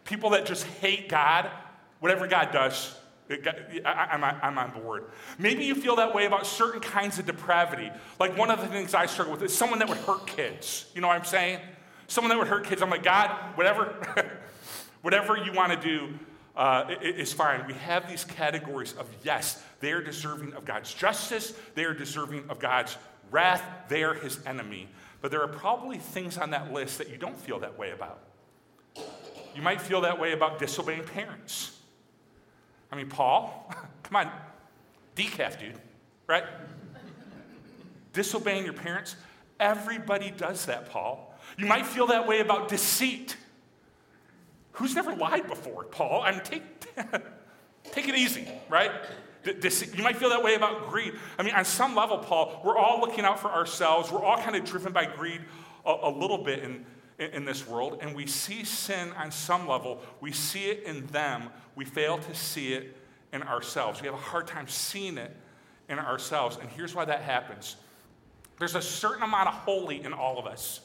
People 0.05 0.29
that 0.31 0.45
just 0.45 0.63
hate 0.65 1.09
God, 1.09 1.49
whatever 1.99 2.27
God 2.27 2.51
does, 2.51 2.95
I'm, 3.85 4.23
I'm 4.23 4.57
on 4.57 4.71
board. 4.71 5.05
Maybe 5.37 5.65
you 5.65 5.75
feel 5.75 5.97
that 5.97 6.15
way 6.15 6.25
about 6.25 6.47
certain 6.47 6.79
kinds 6.79 7.19
of 7.19 7.27
depravity. 7.27 7.91
Like 8.19 8.35
one 8.35 8.49
of 8.49 8.59
the 8.59 8.67
things 8.67 8.95
I 8.95 9.05
struggle 9.05 9.33
with 9.33 9.43
is 9.43 9.55
someone 9.55 9.79
that 9.79 9.87
would 9.87 9.99
hurt 9.99 10.25
kids. 10.25 10.87
You 10.95 11.01
know 11.01 11.07
what 11.07 11.17
I'm 11.17 11.25
saying? 11.25 11.59
Someone 12.07 12.29
that 12.29 12.39
would 12.39 12.47
hurt 12.47 12.65
kids. 12.65 12.81
I'm 12.81 12.89
like, 12.89 13.03
God, 13.03 13.29
whatever, 13.55 13.95
whatever 15.01 15.37
you 15.37 15.53
want 15.53 15.79
to 15.79 15.87
do, 15.87 16.17
uh, 16.55 16.95
is 17.01 17.33
fine. 17.33 17.65
We 17.67 17.73
have 17.73 18.09
these 18.09 18.23
categories 18.23 18.93
of 18.93 19.07
yes, 19.23 19.63
they 19.79 19.91
are 19.91 20.01
deserving 20.01 20.53
of 20.53 20.65
God's 20.65 20.93
justice, 20.93 21.53
they 21.75 21.85
are 21.85 21.93
deserving 21.93 22.49
of 22.49 22.59
God's 22.59 22.97
wrath, 23.31 23.63
they 23.87 24.03
are 24.03 24.13
his 24.13 24.39
enemy. 24.45 24.87
But 25.21 25.31
there 25.31 25.41
are 25.41 25.47
probably 25.47 25.97
things 25.97 26.37
on 26.37 26.51
that 26.51 26.73
list 26.73 26.97
that 26.97 27.09
you 27.09 27.17
don't 27.17 27.37
feel 27.37 27.59
that 27.59 27.77
way 27.77 27.91
about. 27.91 28.19
You 29.55 29.61
might 29.61 29.81
feel 29.81 30.01
that 30.01 30.19
way 30.19 30.31
about 30.31 30.59
disobeying 30.59 31.03
parents. 31.03 31.77
I 32.91 32.95
mean, 32.95 33.09
Paul, 33.09 33.71
come 34.03 34.15
on, 34.15 34.31
decaf, 35.15 35.59
dude, 35.59 35.75
right? 36.27 36.43
Disobeying 38.13 38.63
your 38.63 38.73
parents, 38.73 39.15
everybody 39.59 40.31
does 40.31 40.65
that, 40.65 40.89
Paul. 40.89 41.37
You 41.57 41.65
might 41.65 41.85
feel 41.85 42.07
that 42.07 42.27
way 42.27 42.39
about 42.39 42.69
deceit. 42.69 43.37
Who's 44.79 44.95
never 44.95 45.13
lied 45.13 45.45
before, 45.45 45.83
Paul? 45.83 46.21
I 46.21 46.31
mean, 46.31 46.41
take, 46.41 46.63
take 47.91 48.07
it 48.07 48.15
easy, 48.15 48.47
right? 48.69 48.91
You 49.45 50.03
might 50.03 50.15
feel 50.15 50.29
that 50.29 50.41
way 50.41 50.55
about 50.55 50.89
greed. 50.89 51.15
I 51.37 51.43
mean, 51.43 51.53
on 51.53 51.65
some 51.65 51.95
level, 51.95 52.17
Paul, 52.17 52.61
we're 52.63 52.77
all 52.77 53.01
looking 53.01 53.25
out 53.25 53.41
for 53.41 53.49
ourselves. 53.49 54.09
We're 54.09 54.23
all 54.23 54.37
kind 54.37 54.55
of 54.55 54.63
driven 54.63 54.93
by 54.93 55.05
greed 55.05 55.41
a, 55.85 55.95
a 56.03 56.09
little 56.09 56.37
bit 56.37 56.63
in, 56.63 56.85
in 57.19 57.43
this 57.43 57.67
world, 57.67 57.97
and 57.99 58.15
we 58.15 58.25
see 58.25 58.63
sin 58.63 59.11
on 59.17 59.31
some 59.31 59.67
level. 59.67 60.01
We 60.21 60.31
see 60.31 60.67
it 60.67 60.83
in 60.83 61.07
them. 61.07 61.49
We 61.75 61.83
fail 61.83 62.17
to 62.17 62.33
see 62.33 62.73
it 62.73 62.95
in 63.33 63.43
ourselves. 63.43 63.99
We 63.99 64.05
have 64.07 64.15
a 64.15 64.17
hard 64.17 64.47
time 64.47 64.69
seeing 64.69 65.17
it 65.17 65.35
in 65.89 65.99
ourselves. 65.99 66.57
And 66.61 66.69
here's 66.69 66.95
why 66.95 67.03
that 67.03 67.21
happens 67.21 67.75
there's 68.59 68.75
a 68.75 68.81
certain 68.81 69.23
amount 69.23 69.49
of 69.49 69.55
holy 69.55 70.03
in 70.03 70.13
all 70.13 70.39
of 70.39 70.45
us. 70.45 70.79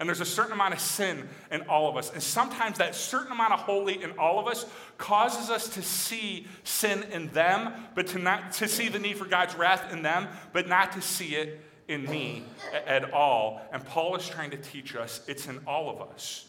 And 0.00 0.08
there's 0.08 0.20
a 0.20 0.26
certain 0.26 0.52
amount 0.52 0.74
of 0.74 0.80
sin 0.80 1.28
in 1.50 1.62
all 1.62 1.88
of 1.88 1.96
us. 1.96 2.12
And 2.12 2.22
sometimes 2.22 2.78
that 2.78 2.94
certain 2.94 3.32
amount 3.32 3.52
of 3.52 3.60
holy 3.60 4.02
in 4.02 4.18
all 4.18 4.40
of 4.40 4.48
us 4.48 4.66
causes 4.98 5.50
us 5.50 5.68
to 5.70 5.82
see 5.82 6.46
sin 6.64 7.04
in 7.12 7.28
them, 7.28 7.72
but 7.94 8.08
to 8.08 8.18
not 8.18 8.52
to 8.54 8.68
see 8.68 8.88
the 8.88 8.98
need 8.98 9.16
for 9.16 9.24
God's 9.24 9.54
wrath 9.54 9.92
in 9.92 10.02
them, 10.02 10.28
but 10.52 10.68
not 10.68 10.92
to 10.92 11.00
see 11.00 11.36
it 11.36 11.60
in 11.86 12.04
me 12.04 12.44
at 12.86 13.12
all. 13.12 13.60
And 13.72 13.84
Paul 13.84 14.16
is 14.16 14.28
trying 14.28 14.50
to 14.50 14.56
teach 14.56 14.96
us 14.96 15.20
it's 15.28 15.46
in 15.46 15.60
all 15.66 15.90
of 15.90 16.00
us. 16.10 16.46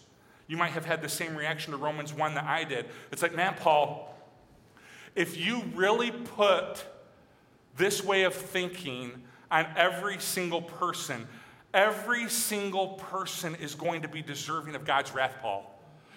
You 0.47 0.57
might 0.57 0.71
have 0.71 0.85
had 0.85 1.01
the 1.01 1.09
same 1.09 1.35
reaction 1.35 1.71
to 1.71 1.77
Romans 1.77 2.13
1 2.13 2.35
that 2.35 2.45
I 2.45 2.63
did. 2.63 2.85
It's 3.11 3.21
like, 3.21 3.35
man, 3.35 3.55
Paul, 3.59 4.15
if 5.15 5.37
you 5.37 5.63
really 5.73 6.11
put 6.11 6.85
this 7.77 8.03
way 8.03 8.23
of 8.23 8.33
thinking 8.33 9.23
on 9.49 9.65
every 9.75 10.19
single 10.19 10.61
person, 10.61 11.27
Every 11.75 12.29
single 12.29 12.87
person 12.87 13.53
is 13.55 13.75
going 13.75 14.03
to 14.03 14.07
be 14.07 14.21
deserving 14.21 14.75
of 14.75 14.85
God's 14.85 15.13
wrath, 15.13 15.35
Paul. 15.41 15.69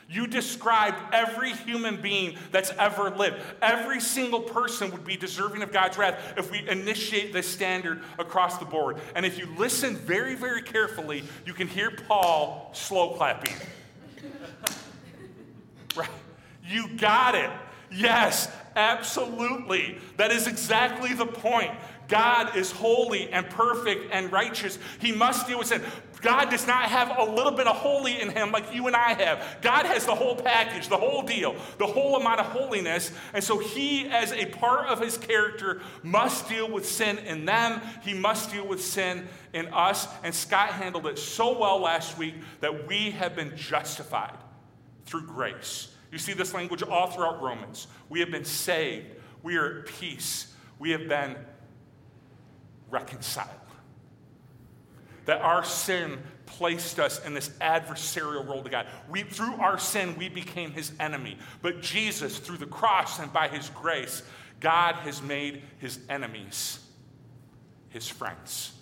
You 0.09 0.29
described 0.29 0.97
every 1.13 1.53
human 1.53 2.01
being 2.01 2.39
that's 2.53 2.71
ever 2.79 3.11
lived. 3.11 3.43
Every 3.61 4.01
single 4.01 4.41
person 4.41 4.91
would 4.93 5.05
be 5.05 5.17
deserving 5.17 5.63
of 5.63 5.73
God's 5.73 5.99
wrath 5.99 6.35
if 6.37 6.51
we 6.51 6.67
initiate 6.69 7.33
this 7.33 7.47
standard 7.47 8.03
across 8.21 8.57
the 8.59 8.65
board. 8.65 8.99
And 9.17 9.27
if 9.27 9.37
you 9.37 9.49
listen 9.59 9.97
very, 9.97 10.37
very 10.37 10.63
carefully, 10.63 11.25
you 11.45 11.53
can 11.53 11.67
hear 11.67 11.91
Paul 11.91 12.71
slow 12.73 13.17
clapping. 13.17 13.55
right? 15.97 16.09
You 16.65 16.89
got 16.97 17.35
it. 17.35 17.51
Yes, 17.91 18.51
absolutely. 18.77 19.99
That 20.17 20.31
is 20.31 20.47
exactly 20.47 21.15
the 21.15 21.27
point. 21.27 21.73
God 22.09 22.57
is 22.57 22.73
holy 22.73 23.31
and 23.31 23.49
perfect 23.51 24.09
and 24.13 24.33
righteous. 24.33 24.79
He 24.99 25.13
must 25.13 25.47
deal 25.47 25.59
with 25.59 25.69
sin. 25.69 25.83
God 26.21 26.51
does 26.51 26.67
not 26.67 26.85
have 26.85 27.17
a 27.19 27.31
little 27.31 27.53
bit 27.53 27.67
of 27.67 27.77
holy 27.77 28.21
in 28.21 28.31
him 28.31 28.51
like 28.51 28.75
you 28.75 28.87
and 28.87 28.97
I 28.97 29.13
have. 29.13 29.59
God 29.63 29.87
has 29.87 30.05
the 30.05 30.15
whole 30.15 30.35
package, 30.35 30.89
the 30.89 30.97
whole 30.97 31.23
deal, 31.23 31.55
the 31.79 31.87
whole 31.87 32.17
amount 32.17 32.41
of 32.41 32.47
holiness. 32.47 33.13
And 33.35 33.45
so 33.45 33.59
he, 33.59 34.09
as 34.09 34.33
a 34.33 34.47
part 34.47 34.89
of 34.89 35.01
his 35.01 35.17
character, 35.17 35.81
must 36.03 36.49
deal 36.49 36.69
with 36.69 36.89
sin 36.89 37.19
in 37.19 37.45
them. 37.45 37.81
He 38.03 38.15
must 38.15 38.51
deal 38.51 38.67
with 38.67 38.83
sin 38.83 39.29
in 39.53 39.67
us. 39.69 40.09
And 40.25 40.35
Scott 40.35 40.71
handled 40.71 41.07
it 41.07 41.19
so 41.19 41.59
well 41.59 41.79
last 41.79 42.19
week 42.19 42.35
that 42.61 42.89
we 42.89 43.13
have 43.13 43.37
been 43.37 43.57
justified 43.57 44.37
through 45.05 45.27
grace. 45.27 45.89
You 46.11 46.19
see 46.19 46.33
this 46.33 46.55
language 46.55 46.83
all 46.83 47.09
throughout 47.09 47.43
Romans. 47.43 47.87
We 48.09 48.21
have 48.21 48.31
been 48.31 48.45
saved. 48.45 49.07
We 49.43 49.57
are 49.57 49.81
at 49.81 49.87
peace. 49.87 50.55
We 50.79 50.91
have 50.91 51.09
been 51.09 51.37
reconciled. 52.91 53.49
that 55.27 55.43
our 55.43 55.63
sin 55.63 56.19
placed 56.47 56.99
us 56.99 57.23
in 57.27 57.35
this 57.35 57.51
adversarial 57.61 58.49
role 58.49 58.63
to 58.63 58.71
God. 58.71 58.87
We, 59.11 59.25
through 59.25 59.57
our 59.57 59.79
sin, 59.79 60.17
we 60.17 60.31
became 60.31 60.71
his 60.71 60.91
enemy. 60.99 61.37
But 61.61 61.83
Jesus, 61.83 62.39
through 62.39 62.57
the 62.57 62.67
cross 62.67 63.19
and 63.19 63.31
by 63.31 63.49
his 63.49 63.69
grace, 63.69 64.23
God 64.59 64.95
has 64.97 65.21
made 65.21 65.63
his 65.81 65.99
enemies 66.09 66.81
his 67.91 68.09
friends. 68.09 68.73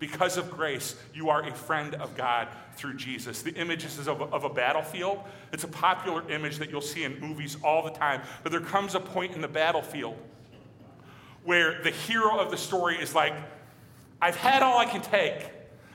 Because 0.00 0.38
of 0.38 0.50
grace, 0.50 0.96
you 1.14 1.28
are 1.28 1.46
a 1.46 1.54
friend 1.54 1.94
of 1.94 2.16
God 2.16 2.48
through 2.74 2.94
Jesus. 2.94 3.42
The 3.42 3.54
image 3.54 3.84
is 3.84 4.08
of 4.08 4.22
a, 4.22 4.24
of 4.24 4.44
a 4.44 4.48
battlefield. 4.48 5.20
It's 5.52 5.62
a 5.62 5.68
popular 5.68 6.28
image 6.30 6.56
that 6.56 6.70
you'll 6.70 6.80
see 6.80 7.04
in 7.04 7.20
movies 7.20 7.58
all 7.62 7.84
the 7.84 7.90
time. 7.90 8.22
But 8.42 8.50
there 8.50 8.62
comes 8.62 8.94
a 8.94 9.00
point 9.00 9.34
in 9.34 9.42
the 9.42 9.48
battlefield 9.48 10.16
where 11.44 11.82
the 11.82 11.90
hero 11.90 12.38
of 12.38 12.50
the 12.50 12.56
story 12.56 12.96
is 12.96 13.14
like, 13.14 13.34
I've 14.22 14.36
had 14.36 14.62
all 14.62 14.78
I 14.78 14.86
can 14.86 15.02
take. 15.02 15.50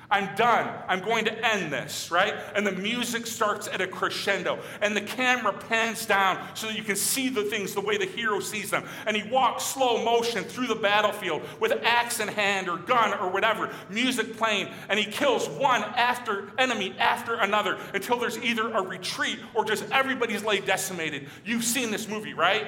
I'm 0.10 0.36
done. 0.36 0.72
I'm 0.88 1.02
going 1.02 1.26
to 1.26 1.46
end 1.46 1.74
this, 1.74 2.12
right? 2.12 2.36
And 2.56 2.66
the 2.66 2.72
music 2.72 3.26
starts 3.26 3.68
at 3.68 3.82
a 3.82 3.88
crescendo, 3.88 4.60
and 4.82 4.96
the 4.96 5.02
camera 5.02 5.54
pans 5.54 6.06
down 6.06 6.46
so 6.54 6.68
that 6.68 6.78
you 6.78 6.84
can 6.84 6.96
see 6.96 7.30
the 7.30 7.44
things 7.44 7.74
the 7.74 7.82
way 7.82 7.98
the 7.98 8.06
hero 8.06 8.40
sees 8.40 8.70
them. 8.70 8.86
And 9.08 9.18
he 9.18 9.28
walks 9.30 9.64
slow 9.64 10.04
motion 10.04 10.44
through 10.44 10.68
the 10.68 10.76
battlefield 10.76 11.42
with 11.60 11.72
axe 11.84 12.20
in 12.20 12.28
hand 12.28 12.70
or 12.70 12.78
gun 12.78 13.14
or 13.20 13.30
whatever, 13.30 13.74
music 13.90 14.38
playing, 14.38 14.70
and 14.90 15.00
he 15.00 15.06
kills 15.06 15.50
one 15.50 15.82
after 15.84 16.52
enemy 16.58 16.96
after 17.00 17.36
another 17.36 17.78
until 17.94 18.20
there's 18.20 18.38
either 18.38 18.72
a 18.72 18.82
retreat 18.82 19.40
or 19.54 19.66
just 19.66 19.90
everybody's 19.92 20.44
laid 20.44 20.66
decimated. 20.66 21.28
You've 21.44 21.64
seen 21.64 21.92
this 21.92 22.08
movie, 22.08 22.34
right? 22.34 22.68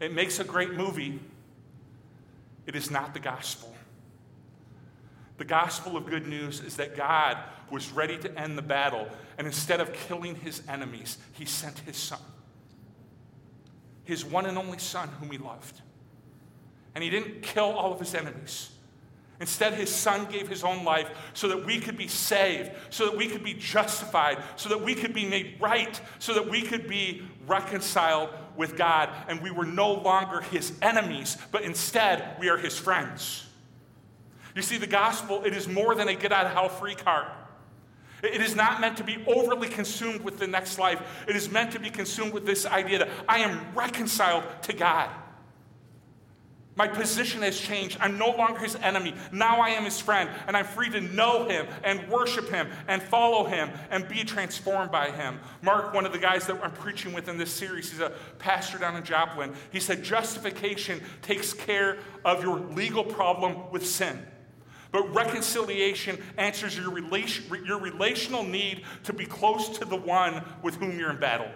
It 0.00 0.12
makes 0.12 0.40
a 0.40 0.44
great 0.44 0.72
movie. 0.72 1.20
It 2.66 2.74
is 2.74 2.90
not 2.90 3.14
the 3.14 3.20
gospel. 3.20 3.74
The 5.42 5.48
gospel 5.48 5.96
of 5.96 6.06
good 6.06 6.28
news 6.28 6.60
is 6.60 6.76
that 6.76 6.96
God 6.96 7.36
was 7.68 7.90
ready 7.90 8.16
to 8.16 8.38
end 8.38 8.56
the 8.56 8.62
battle, 8.62 9.08
and 9.36 9.44
instead 9.44 9.80
of 9.80 9.92
killing 9.92 10.36
his 10.36 10.62
enemies, 10.68 11.18
he 11.32 11.46
sent 11.46 11.80
his 11.80 11.96
son, 11.96 12.20
his 14.04 14.24
one 14.24 14.46
and 14.46 14.56
only 14.56 14.78
son, 14.78 15.08
whom 15.18 15.32
he 15.32 15.38
loved. 15.38 15.80
And 16.94 17.02
he 17.02 17.10
didn't 17.10 17.42
kill 17.42 17.72
all 17.72 17.92
of 17.92 17.98
his 17.98 18.14
enemies. 18.14 18.70
Instead, 19.40 19.74
his 19.74 19.92
son 19.92 20.30
gave 20.30 20.46
his 20.46 20.62
own 20.62 20.84
life 20.84 21.10
so 21.34 21.48
that 21.48 21.66
we 21.66 21.80
could 21.80 21.96
be 21.96 22.06
saved, 22.06 22.70
so 22.90 23.06
that 23.06 23.16
we 23.16 23.26
could 23.26 23.42
be 23.42 23.54
justified, 23.54 24.38
so 24.54 24.68
that 24.68 24.80
we 24.80 24.94
could 24.94 25.12
be 25.12 25.26
made 25.26 25.56
right, 25.60 26.00
so 26.20 26.34
that 26.34 26.48
we 26.48 26.62
could 26.62 26.86
be 26.86 27.22
reconciled 27.48 28.28
with 28.56 28.76
God. 28.76 29.10
And 29.26 29.42
we 29.42 29.50
were 29.50 29.66
no 29.66 29.92
longer 29.92 30.40
his 30.40 30.72
enemies, 30.80 31.36
but 31.50 31.62
instead, 31.62 32.36
we 32.38 32.48
are 32.48 32.58
his 32.58 32.78
friends. 32.78 33.48
You 34.54 34.62
see, 34.62 34.78
the 34.78 34.86
gospel, 34.86 35.44
it 35.44 35.54
is 35.54 35.68
more 35.68 35.94
than 35.94 36.08
a 36.08 36.14
get 36.14 36.32
out 36.32 36.46
of 36.46 36.52
hell 36.52 36.68
free 36.68 36.94
card. 36.94 37.26
It 38.22 38.40
is 38.40 38.54
not 38.54 38.80
meant 38.80 38.98
to 38.98 39.04
be 39.04 39.18
overly 39.26 39.68
consumed 39.68 40.22
with 40.22 40.38
the 40.38 40.46
next 40.46 40.78
life. 40.78 41.02
It 41.26 41.34
is 41.34 41.50
meant 41.50 41.72
to 41.72 41.80
be 41.80 41.90
consumed 41.90 42.32
with 42.32 42.46
this 42.46 42.64
idea 42.66 42.98
that 42.98 43.08
I 43.28 43.38
am 43.38 43.74
reconciled 43.74 44.44
to 44.62 44.72
God. 44.72 45.10
My 46.74 46.88
position 46.88 47.42
has 47.42 47.58
changed. 47.58 47.98
I'm 48.00 48.16
no 48.16 48.30
longer 48.30 48.60
his 48.60 48.76
enemy. 48.76 49.14
Now 49.30 49.60
I 49.60 49.70
am 49.70 49.84
his 49.84 50.00
friend, 50.00 50.30
and 50.46 50.56
I'm 50.56 50.64
free 50.64 50.88
to 50.90 51.00
know 51.00 51.46
him 51.46 51.66
and 51.84 52.08
worship 52.08 52.48
him 52.48 52.68
and 52.88 53.02
follow 53.02 53.44
him 53.44 53.70
and 53.90 54.08
be 54.08 54.24
transformed 54.24 54.90
by 54.90 55.10
him. 55.10 55.38
Mark, 55.60 55.92
one 55.92 56.06
of 56.06 56.12
the 56.12 56.18
guys 56.18 56.46
that 56.46 56.64
I'm 56.64 56.72
preaching 56.72 57.12
with 57.12 57.28
in 57.28 57.36
this 57.36 57.52
series, 57.52 57.90
he's 57.90 58.00
a 58.00 58.12
pastor 58.38 58.78
down 58.78 58.96
in 58.96 59.04
Joplin. 59.04 59.52
He 59.70 59.80
said, 59.80 60.02
Justification 60.02 61.02
takes 61.20 61.52
care 61.52 61.98
of 62.24 62.42
your 62.42 62.58
legal 62.58 63.04
problem 63.04 63.70
with 63.70 63.86
sin. 63.86 64.26
But 64.92 65.12
reconciliation 65.14 66.18
answers 66.36 66.76
your, 66.76 66.90
relation, 66.90 67.44
your 67.64 67.80
relational 67.80 68.44
need 68.44 68.84
to 69.04 69.12
be 69.12 69.24
close 69.24 69.70
to 69.78 69.86
the 69.86 69.96
one 69.96 70.44
with 70.62 70.76
whom 70.76 70.98
you're 70.98 71.10
in 71.10 71.18
battle. 71.18 71.50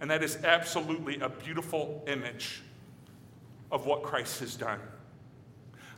And 0.00 0.10
that 0.10 0.22
is 0.22 0.36
absolutely 0.44 1.20
a 1.20 1.28
beautiful 1.28 2.04
image 2.06 2.62
of 3.70 3.86
what 3.86 4.02
Christ 4.02 4.40
has 4.40 4.56
done. 4.56 4.80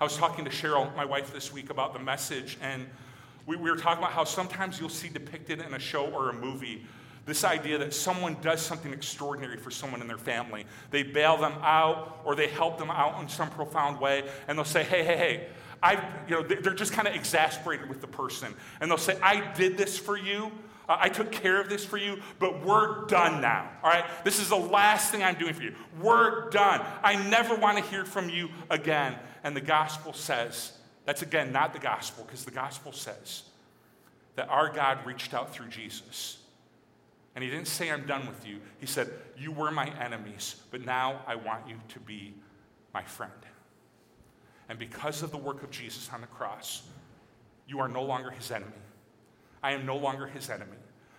I 0.00 0.04
was 0.04 0.16
talking 0.16 0.44
to 0.44 0.50
Cheryl, 0.50 0.94
my 0.96 1.04
wife, 1.04 1.32
this 1.32 1.52
week 1.52 1.70
about 1.70 1.92
the 1.92 1.98
message, 1.98 2.58
and 2.62 2.86
we, 3.46 3.56
we 3.56 3.70
were 3.70 3.76
talking 3.76 4.02
about 4.02 4.12
how 4.12 4.24
sometimes 4.24 4.78
you'll 4.78 4.88
see 4.88 5.08
depicted 5.08 5.60
in 5.60 5.74
a 5.74 5.78
show 5.78 6.06
or 6.06 6.30
a 6.30 6.32
movie 6.32 6.86
this 7.26 7.44
idea 7.44 7.78
that 7.78 7.94
someone 7.94 8.36
does 8.40 8.60
something 8.60 8.92
extraordinary 8.92 9.56
for 9.56 9.70
someone 9.70 10.00
in 10.00 10.08
their 10.08 10.18
family. 10.18 10.64
They 10.90 11.02
bail 11.02 11.36
them 11.36 11.52
out 11.62 12.20
or 12.24 12.34
they 12.34 12.48
help 12.48 12.78
them 12.78 12.90
out 12.90 13.20
in 13.20 13.28
some 13.28 13.50
profound 13.50 14.00
way, 14.00 14.24
and 14.48 14.58
they'll 14.58 14.64
say, 14.64 14.82
hey, 14.82 15.04
hey, 15.04 15.16
hey, 15.16 15.48
I, 15.82 15.94
you 16.28 16.34
know, 16.34 16.42
they're 16.42 16.74
just 16.74 16.92
kind 16.92 17.08
of 17.08 17.14
exasperated 17.14 17.88
with 17.88 18.00
the 18.00 18.06
person. 18.06 18.54
And 18.80 18.90
they'll 18.90 18.98
say, 18.98 19.18
I 19.22 19.52
did 19.54 19.76
this 19.76 19.98
for 19.98 20.16
you. 20.16 20.52
Uh, 20.88 20.96
I 20.98 21.08
took 21.08 21.30
care 21.30 21.60
of 21.60 21.68
this 21.68 21.84
for 21.84 21.96
you, 21.96 22.20
but 22.38 22.64
we're 22.64 23.06
done 23.06 23.40
now. 23.40 23.70
All 23.82 23.90
right? 23.90 24.04
This 24.24 24.40
is 24.40 24.48
the 24.48 24.56
last 24.56 25.10
thing 25.10 25.22
I'm 25.22 25.36
doing 25.36 25.54
for 25.54 25.62
you. 25.62 25.74
We're 26.00 26.50
done. 26.50 26.84
I 27.02 27.16
never 27.28 27.54
want 27.54 27.78
to 27.78 27.84
hear 27.84 28.04
from 28.04 28.28
you 28.28 28.50
again. 28.68 29.16
And 29.42 29.56
the 29.56 29.60
gospel 29.60 30.12
says, 30.12 30.72
that's 31.06 31.22
again 31.22 31.52
not 31.52 31.72
the 31.72 31.78
gospel, 31.78 32.24
because 32.24 32.44
the 32.44 32.50
gospel 32.50 32.92
says 32.92 33.42
that 34.36 34.48
our 34.48 34.68
God 34.68 35.04
reached 35.06 35.34
out 35.34 35.52
through 35.52 35.68
Jesus. 35.68 36.38
And 37.34 37.44
he 37.44 37.50
didn't 37.50 37.68
say, 37.68 37.90
I'm 37.90 38.06
done 38.06 38.26
with 38.26 38.46
you. 38.46 38.58
He 38.78 38.86
said, 38.86 39.10
You 39.38 39.52
were 39.52 39.70
my 39.70 39.88
enemies, 40.00 40.56
but 40.70 40.84
now 40.84 41.22
I 41.26 41.36
want 41.36 41.68
you 41.68 41.76
to 41.88 42.00
be 42.00 42.34
my 42.92 43.02
friend. 43.02 43.32
And 44.70 44.78
because 44.78 45.22
of 45.22 45.33
the 45.33 45.37
work 45.37 45.64
of 45.64 45.70
Jesus 45.72 46.09
on 46.14 46.20
the 46.20 46.28
cross, 46.28 46.85
you 47.66 47.80
are 47.80 47.88
no 47.88 48.04
longer 48.04 48.30
his 48.30 48.52
enemy. 48.52 48.70
I 49.64 49.72
am 49.72 49.85
no 49.85 49.96
longer 49.96 50.28
his 50.28 50.48
enemy. 50.48 50.76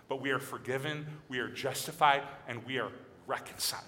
But 0.08 0.22
we 0.22 0.30
are 0.30 0.38
forgiven, 0.38 1.06
we 1.28 1.38
are 1.38 1.48
justified, 1.48 2.22
and 2.48 2.64
we 2.64 2.78
are 2.78 2.88
reconciled. 3.26 3.84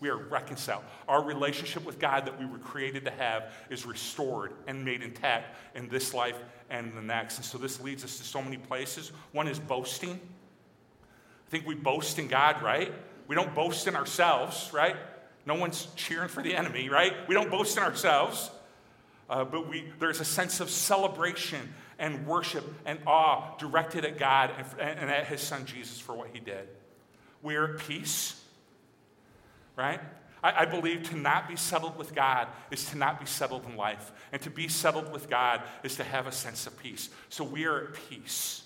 We 0.00 0.08
are 0.08 0.16
reconciled. 0.16 0.84
Our 1.06 1.22
relationship 1.22 1.84
with 1.84 1.98
God 1.98 2.26
that 2.26 2.38
we 2.38 2.46
were 2.46 2.58
created 2.58 3.04
to 3.04 3.10
have 3.10 3.52
is 3.68 3.84
restored 3.84 4.52
and 4.66 4.82
made 4.82 5.02
intact 5.02 5.54
in 5.74 5.88
this 5.90 6.14
life 6.14 6.36
and 6.70 6.96
the 6.96 7.02
next. 7.02 7.36
And 7.36 7.44
so 7.44 7.58
this 7.58 7.78
leads 7.82 8.04
us 8.04 8.16
to 8.18 8.24
so 8.24 8.40
many 8.40 8.56
places. 8.56 9.12
One 9.32 9.48
is 9.48 9.58
boasting. 9.58 10.12
I 10.12 11.50
think 11.50 11.66
we 11.66 11.74
boast 11.74 12.18
in 12.18 12.26
God, 12.26 12.62
right? 12.62 12.90
We 13.28 13.34
don't 13.34 13.54
boast 13.54 13.86
in 13.86 13.94
ourselves, 13.94 14.70
right? 14.72 14.96
No 15.46 15.54
one's 15.54 15.86
cheering 15.94 16.28
for 16.28 16.42
the 16.42 16.54
enemy, 16.54 16.88
right? 16.88 17.14
We 17.28 17.34
don't 17.34 17.50
boast 17.50 17.76
in 17.76 17.82
ourselves, 17.84 18.50
uh, 19.30 19.44
but 19.44 19.68
we, 19.68 19.84
there's 20.00 20.20
a 20.20 20.24
sense 20.24 20.60
of 20.60 20.68
celebration 20.68 21.72
and 21.98 22.26
worship 22.26 22.64
and 22.84 22.98
awe 23.06 23.56
directed 23.56 24.04
at 24.04 24.18
God 24.18 24.50
and, 24.78 24.98
and 24.98 25.10
at 25.10 25.26
His 25.26 25.40
Son 25.40 25.64
Jesus 25.64 26.00
for 26.00 26.14
what 26.14 26.30
He 26.32 26.40
did. 26.40 26.68
We 27.42 27.54
are 27.54 27.74
at 27.74 27.78
peace, 27.78 28.42
right? 29.76 30.00
I, 30.42 30.62
I 30.62 30.64
believe 30.64 31.04
to 31.10 31.16
not 31.16 31.48
be 31.48 31.56
settled 31.56 31.96
with 31.96 32.12
God 32.14 32.48
is 32.72 32.84
to 32.90 32.98
not 32.98 33.20
be 33.20 33.26
settled 33.26 33.64
in 33.66 33.76
life. 33.76 34.12
And 34.32 34.42
to 34.42 34.50
be 34.50 34.66
settled 34.66 35.12
with 35.12 35.30
God 35.30 35.62
is 35.84 35.96
to 35.96 36.04
have 36.04 36.26
a 36.26 36.32
sense 36.32 36.66
of 36.66 36.76
peace. 36.78 37.08
So 37.28 37.44
we 37.44 37.66
are 37.66 37.84
at 37.84 37.94
peace, 38.10 38.64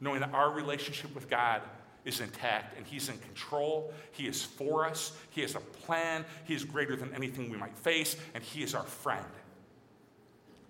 knowing 0.00 0.20
that 0.20 0.32
our 0.32 0.50
relationship 0.50 1.14
with 1.14 1.28
God 1.28 1.60
is 2.04 2.20
intact 2.20 2.76
and 2.76 2.86
He's 2.86 3.08
in 3.08 3.18
control. 3.18 3.92
He 4.12 4.26
is 4.26 4.42
for 4.42 4.86
us. 4.86 5.16
He 5.30 5.40
has 5.42 5.54
a 5.54 5.60
plan. 5.60 6.24
He 6.44 6.54
is 6.54 6.64
greater 6.64 6.96
than 6.96 7.14
anything 7.14 7.50
we 7.50 7.56
might 7.56 7.76
face, 7.76 8.16
and 8.34 8.42
He 8.42 8.62
is 8.62 8.74
our 8.74 8.84
friend. 8.84 9.26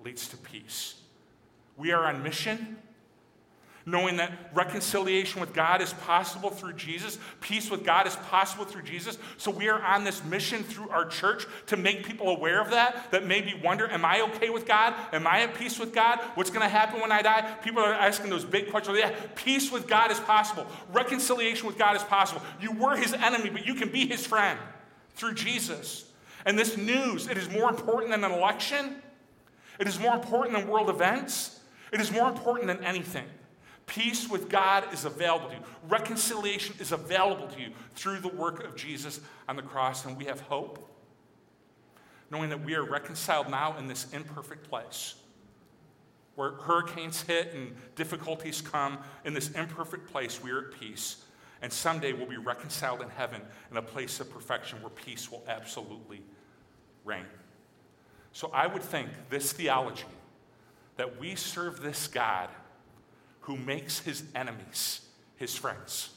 Leads 0.04 0.28
to 0.28 0.36
peace. 0.36 1.00
We 1.76 1.92
are 1.92 2.04
on 2.04 2.22
mission 2.22 2.78
knowing 3.86 4.16
that 4.16 4.50
reconciliation 4.52 5.40
with 5.40 5.54
God 5.54 5.80
is 5.80 5.92
possible 5.94 6.50
through 6.50 6.74
Jesus, 6.74 7.18
peace 7.40 7.70
with 7.70 7.84
God 7.84 8.06
is 8.06 8.14
possible 8.16 8.64
through 8.64 8.82
Jesus. 8.82 9.18
So 9.36 9.50
we 9.50 9.68
are 9.68 9.80
on 9.82 10.04
this 10.04 10.22
mission 10.24 10.62
through 10.62 10.90
our 10.90 11.06
church 11.06 11.46
to 11.66 11.76
make 11.76 12.04
people 12.04 12.28
aware 12.28 12.60
of 12.60 12.70
that, 12.70 13.10
that 13.10 13.26
maybe 13.26 13.58
wonder, 13.64 13.88
am 13.88 14.04
I 14.04 14.20
okay 14.22 14.50
with 14.50 14.66
God? 14.66 14.94
Am 15.12 15.26
I 15.26 15.42
at 15.42 15.54
peace 15.54 15.78
with 15.78 15.94
God? 15.94 16.20
What's 16.34 16.50
going 16.50 16.62
to 16.62 16.68
happen 16.68 17.00
when 17.00 17.12
I 17.12 17.22
die? 17.22 17.56
People 17.62 17.82
are 17.82 17.92
asking 17.92 18.30
those 18.30 18.44
big 18.44 18.70
questions. 18.70 18.98
Yeah, 18.98 19.14
peace 19.34 19.72
with 19.72 19.86
God 19.86 20.10
is 20.10 20.20
possible. 20.20 20.66
Reconciliation 20.92 21.66
with 21.66 21.78
God 21.78 21.96
is 21.96 22.02
possible. 22.02 22.42
You 22.60 22.72
were 22.72 22.96
his 22.96 23.12
enemy, 23.14 23.50
but 23.50 23.66
you 23.66 23.74
can 23.74 23.90
be 23.90 24.06
his 24.06 24.26
friend 24.26 24.58
through 25.14 25.34
Jesus. 25.34 26.04
And 26.44 26.58
this 26.58 26.76
news, 26.76 27.28
it 27.28 27.36
is 27.36 27.48
more 27.50 27.68
important 27.68 28.10
than 28.10 28.24
an 28.24 28.32
election. 28.32 28.96
It 29.78 29.88
is 29.88 29.98
more 29.98 30.14
important 30.14 30.56
than 30.56 30.68
world 30.68 30.90
events. 30.90 31.60
It 31.92 32.00
is 32.00 32.10
more 32.10 32.28
important 32.28 32.66
than 32.66 32.84
anything. 32.84 33.24
Peace 33.90 34.30
with 34.30 34.48
God 34.48 34.84
is 34.94 35.04
available 35.04 35.48
to 35.48 35.56
you. 35.56 35.62
Reconciliation 35.88 36.76
is 36.78 36.92
available 36.92 37.48
to 37.48 37.60
you 37.60 37.70
through 37.96 38.20
the 38.20 38.28
work 38.28 38.62
of 38.62 38.76
Jesus 38.76 39.20
on 39.48 39.56
the 39.56 39.62
cross, 39.62 40.04
and 40.04 40.16
we 40.16 40.26
have 40.26 40.40
hope, 40.42 40.88
knowing 42.30 42.50
that 42.50 42.64
we 42.64 42.76
are 42.76 42.84
reconciled 42.84 43.50
now 43.50 43.76
in 43.78 43.88
this 43.88 44.06
imperfect 44.12 44.68
place. 44.70 45.16
Where 46.36 46.52
hurricanes 46.52 47.22
hit 47.22 47.52
and 47.52 47.74
difficulties 47.96 48.60
come, 48.60 48.98
in 49.24 49.34
this 49.34 49.50
imperfect 49.50 50.08
place, 50.12 50.40
we 50.40 50.52
are 50.52 50.68
at 50.68 50.78
peace. 50.78 51.24
And 51.60 51.72
someday 51.72 52.12
we'll 52.12 52.28
be 52.28 52.36
reconciled 52.36 53.02
in 53.02 53.08
heaven 53.08 53.42
in 53.72 53.76
a 53.76 53.82
place 53.82 54.20
of 54.20 54.30
perfection 54.30 54.80
where 54.82 54.90
peace 54.90 55.32
will 55.32 55.42
absolutely 55.48 56.22
reign. 57.04 57.26
So 58.30 58.52
I 58.54 58.68
would 58.68 58.82
think 58.82 59.08
this 59.30 59.52
theology 59.52 60.04
that 60.96 61.18
we 61.18 61.34
serve 61.34 61.82
this 61.82 62.06
God 62.06 62.50
who 63.40 63.56
makes 63.56 64.00
his 64.00 64.22
enemies 64.34 65.00
his 65.40 65.56
friends. 65.56 66.10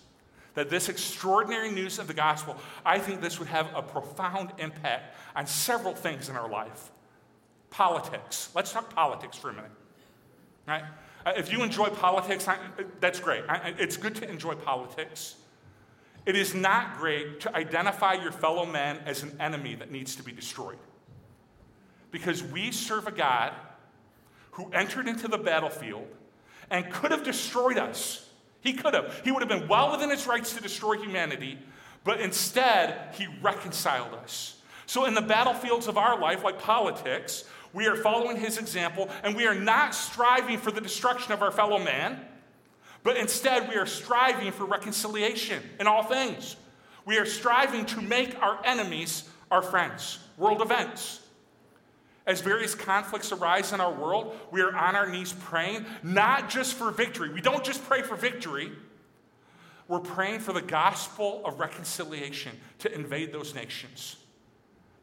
That 0.54 0.70
this 0.70 0.90
extraordinary 0.90 1.72
news 1.72 1.98
of 1.98 2.06
the 2.06 2.14
gospel, 2.14 2.58
I 2.86 3.00
think 3.00 3.22
this 3.22 3.40
would 3.40 3.48
have 3.48 3.72
a 3.74 3.82
profound 3.82 4.52
impact 4.60 5.16
on 5.36 5.48
several 5.48 5.96
things 5.96 6.30
in 6.30 6.36
our 6.36 6.48
life. 6.48 6.92
Politics. 7.72 8.50
Let's 8.54 8.72
talk 8.72 8.94
politics 8.94 9.36
for 9.36 9.50
a 9.50 9.54
minute. 9.54 9.72
Right? 10.68 10.84
Uh, 11.26 11.34
if 11.38 11.52
you 11.52 11.64
enjoy 11.64 11.88
politics, 11.88 12.48
that's 13.00 13.20
great. 13.20 13.44
It's 13.80 13.98
good 13.98 14.14
to 14.16 14.30
enjoy 14.30 14.54
politics. 14.56 15.36
It 16.26 16.36
is 16.36 16.54
not 16.54 16.98
great 16.98 17.40
to 17.42 17.56
identify 17.56 18.14
your 18.14 18.32
fellow 18.32 18.66
man 18.66 19.00
as 19.06 19.24
an 19.24 19.36
enemy 19.40 19.76
that 19.76 19.90
needs 19.90 20.16
to 20.18 20.24
be 20.24 20.32
destroyed. 20.32 20.78
Because 22.12 22.44
we 22.44 22.72
serve 22.72 23.08
a 23.08 23.12
God 23.12 23.54
who 24.52 24.70
entered 24.72 25.08
into 25.08 25.28
the 25.28 25.38
battlefield 25.38 26.08
and 26.70 26.90
could 26.92 27.12
have 27.12 27.24
destroyed 27.24 27.78
us. 27.78 28.30
He 28.62 28.74
could 28.74 28.94
have. 28.94 29.22
He 29.24 29.32
would 29.32 29.42
have 29.42 29.50
been 29.50 29.68
well 29.68 29.92
within 29.92 30.10
his 30.10 30.26
rights 30.26 30.54
to 30.54 30.62
destroy 30.62 30.98
humanity, 30.98 31.60
but 32.04 32.22
instead, 32.22 33.14
he 33.16 33.28
reconciled 33.42 34.14
us. 34.14 34.62
So, 34.86 35.06
in 35.06 35.14
the 35.14 35.22
battlefields 35.22 35.88
of 35.88 35.98
our 35.98 36.20
life, 36.20 36.44
like 36.44 36.60
politics, 36.60 37.46
we 37.74 37.88
are 37.88 37.96
following 37.96 38.38
his 38.38 38.58
example 38.58 39.10
and 39.24 39.36
we 39.36 39.48
are 39.48 39.56
not 39.56 39.96
striving 39.96 40.60
for 40.60 40.72
the 40.72 40.82
destruction 40.82 41.34
of 41.34 41.42
our 41.42 41.52
fellow 41.52 41.80
man, 41.80 42.20
but 43.02 43.18
instead 43.18 43.68
we 43.68 43.76
are 43.76 43.86
striving 43.86 44.52
for 44.52 44.66
reconciliation 44.66 45.62
in 45.80 45.88
all 45.88 46.04
things. 46.04 46.56
We 47.06 47.18
are 47.18 47.26
striving 47.26 47.86
to 47.88 48.02
make 48.02 48.42
our 48.42 48.64
enemies 48.64 49.30
our 49.52 49.62
friends. 49.62 50.20
World 50.38 50.62
events. 50.62 51.20
As 52.26 52.40
various 52.40 52.74
conflicts 52.74 53.32
arise 53.32 53.74
in 53.74 53.82
our 53.82 53.92
world, 53.92 54.38
we 54.50 54.62
are 54.62 54.74
on 54.74 54.96
our 54.96 55.10
knees 55.10 55.34
praying, 55.34 55.86
not 56.04 56.50
just 56.50 56.76
for 56.76 56.90
victory. 56.92 57.30
We 57.30 57.42
don't 57.42 57.64
just 57.64 57.84
pray 57.84 58.02
for 58.02 58.16
victory, 58.16 58.72
we're 59.90 60.00
praying 60.00 60.40
for 60.40 60.54
the 60.54 60.62
gospel 60.62 61.42
of 61.44 61.60
reconciliation 61.60 62.58
to 62.80 62.94
invade 62.94 63.34
those 63.34 63.54
nations, 63.54 64.16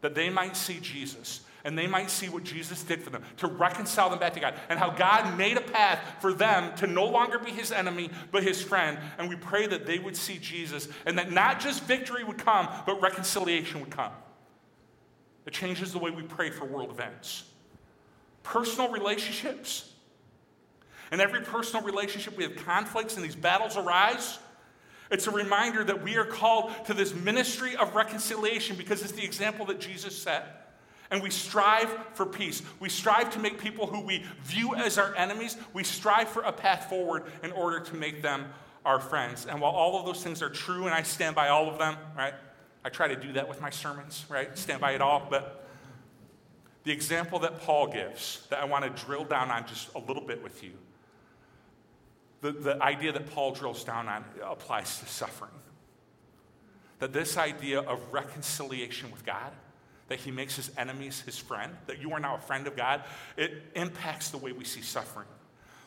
that 0.00 0.14
they 0.14 0.30
might 0.30 0.56
see 0.56 0.80
Jesus 0.80 1.42
and 1.64 1.76
they 1.76 1.87
might 1.87 2.11
see 2.11 2.30
what 2.30 2.42
Jesus 2.42 2.83
did 2.83 3.02
for 3.02 3.11
them 3.11 3.22
to 3.37 3.46
reconcile 3.46 4.09
them 4.09 4.18
back 4.18 4.33
to 4.33 4.40
God 4.40 4.54
and 4.70 4.78
how 4.78 4.88
God 4.88 5.37
made 5.37 5.59
a 5.59 5.61
path 5.61 6.00
for 6.20 6.33
them 6.33 6.74
to 6.76 6.87
no 6.87 7.04
longer 7.04 7.38
be 7.38 7.50
his 7.50 7.70
enemy 7.70 8.11
but 8.30 8.42
his 8.42 8.62
friend. 8.62 8.98
And 9.18 9.28
we 9.28 9.37
pray 9.37 9.66
that 9.66 9.85
they 9.85 9.98
would 9.98 10.16
see 10.16 10.38
Jesus 10.38 10.88
and 11.04 11.18
that 11.18 11.30
not 11.30 11.61
just 11.61 11.85
victory 11.85 12.24
would 12.24 12.38
come, 12.38 12.68
but 12.87 13.02
reconciliation 13.02 13.80
would 13.80 13.90
come. 13.90 14.12
It 15.46 15.53
changes 15.53 15.92
the 15.92 15.98
way 15.98 16.11
we 16.11 16.22
pray 16.22 16.50
for 16.50 16.64
world 16.64 16.90
events. 16.90 17.44
Personal 18.42 18.90
relationships. 18.90 19.92
In 21.12 21.20
every 21.20 21.40
personal 21.40 21.85
relationship, 21.85 22.37
we 22.37 22.44
have 22.44 22.57
conflicts 22.57 23.16
and 23.16 23.24
these 23.24 23.35
battles 23.35 23.76
arise. 23.76 24.38
It's 25.11 25.26
a 25.26 25.31
reminder 25.31 25.83
that 25.83 26.03
we 26.03 26.16
are 26.16 26.24
called 26.24 26.72
to 26.87 26.94
this 26.94 27.14
ministry 27.14 27.74
of 27.76 27.94
reconciliation 27.94 28.76
because 28.76 29.03
it's 29.03 29.12
the 29.12 29.24
example 29.24 29.66
that 29.66 29.81
Jesus 29.81 30.16
set. 30.16 30.57
And 31.11 31.20
we 31.20 31.31
strive 31.31 31.92
for 32.14 32.24
peace. 32.24 32.62
We 32.79 32.88
strive 32.88 33.31
to 33.31 33.40
make 33.40 33.59
people 33.59 33.88
who 33.88 34.00
we 34.00 34.24
view 34.44 34.76
as 34.76 34.96
our 34.96 35.14
enemies, 35.16 35.57
we 35.72 35.83
strive 35.83 36.29
for 36.29 36.42
a 36.42 36.53
path 36.53 36.88
forward 36.88 37.24
in 37.42 37.50
order 37.50 37.81
to 37.81 37.96
make 37.96 38.22
them 38.22 38.46
our 38.85 39.00
friends. 39.00 39.46
And 39.46 39.61
while 39.61 39.72
all 39.72 39.98
of 39.98 40.07
those 40.07 40.22
things 40.22 40.42
are 40.42 40.48
true, 40.48 40.87
and 40.87 40.94
I 40.94 41.03
stand 41.03 41.35
by 41.35 41.48
all 41.48 41.68
of 41.68 41.79
them, 41.79 41.96
right? 42.16 42.35
I 42.85 42.88
try 42.88 43.09
to 43.09 43.16
do 43.16 43.33
that 43.35 43.49
with 43.49 43.61
my 43.61 43.71
sermons, 43.71 44.25
right? 44.29 44.57
Stand 44.57 44.81
by 44.81 44.93
it 44.93 45.01
all. 45.01 45.27
But 45.29 45.66
the 46.85 46.93
example 46.93 47.38
that 47.40 47.61
Paul 47.61 47.88
gives, 47.88 48.47
that 48.49 48.61
I 48.61 48.64
want 48.64 48.85
to 48.85 49.05
drill 49.05 49.25
down 49.25 49.51
on 49.51 49.66
just 49.66 49.95
a 49.95 49.99
little 49.99 50.27
bit 50.27 50.43
with 50.43 50.62
you, 50.62 50.73
the, 52.40 52.53
the 52.53 52.83
idea 52.83 53.12
that 53.12 53.31
Paul 53.31 53.53
drills 53.53 53.85
down 53.85 54.09
on 54.09 54.25
applies 54.43 54.99
to 55.01 55.07
suffering. 55.07 55.51
That 56.99 57.12
this 57.12 57.37
idea 57.37 57.81
of 57.81 58.01
reconciliation 58.12 59.11
with 59.11 59.25
God, 59.27 59.53
that 60.09 60.19
he 60.19 60.31
makes 60.31 60.57
his 60.57 60.71
enemies 60.77 61.21
his 61.21 61.38
friend, 61.38 61.73
that 61.87 62.01
you 62.01 62.12
are 62.12 62.21
now 62.21 62.37
a 62.37 62.40
friend 62.40 62.66
of 62.66 62.77
God, 62.77 63.05
it 63.37 63.62
impacts 63.75 64.31
the 64.31 64.38
way 64.38 64.53
we 64.53 64.64
see 64.64 64.81
suffering. 64.81 65.29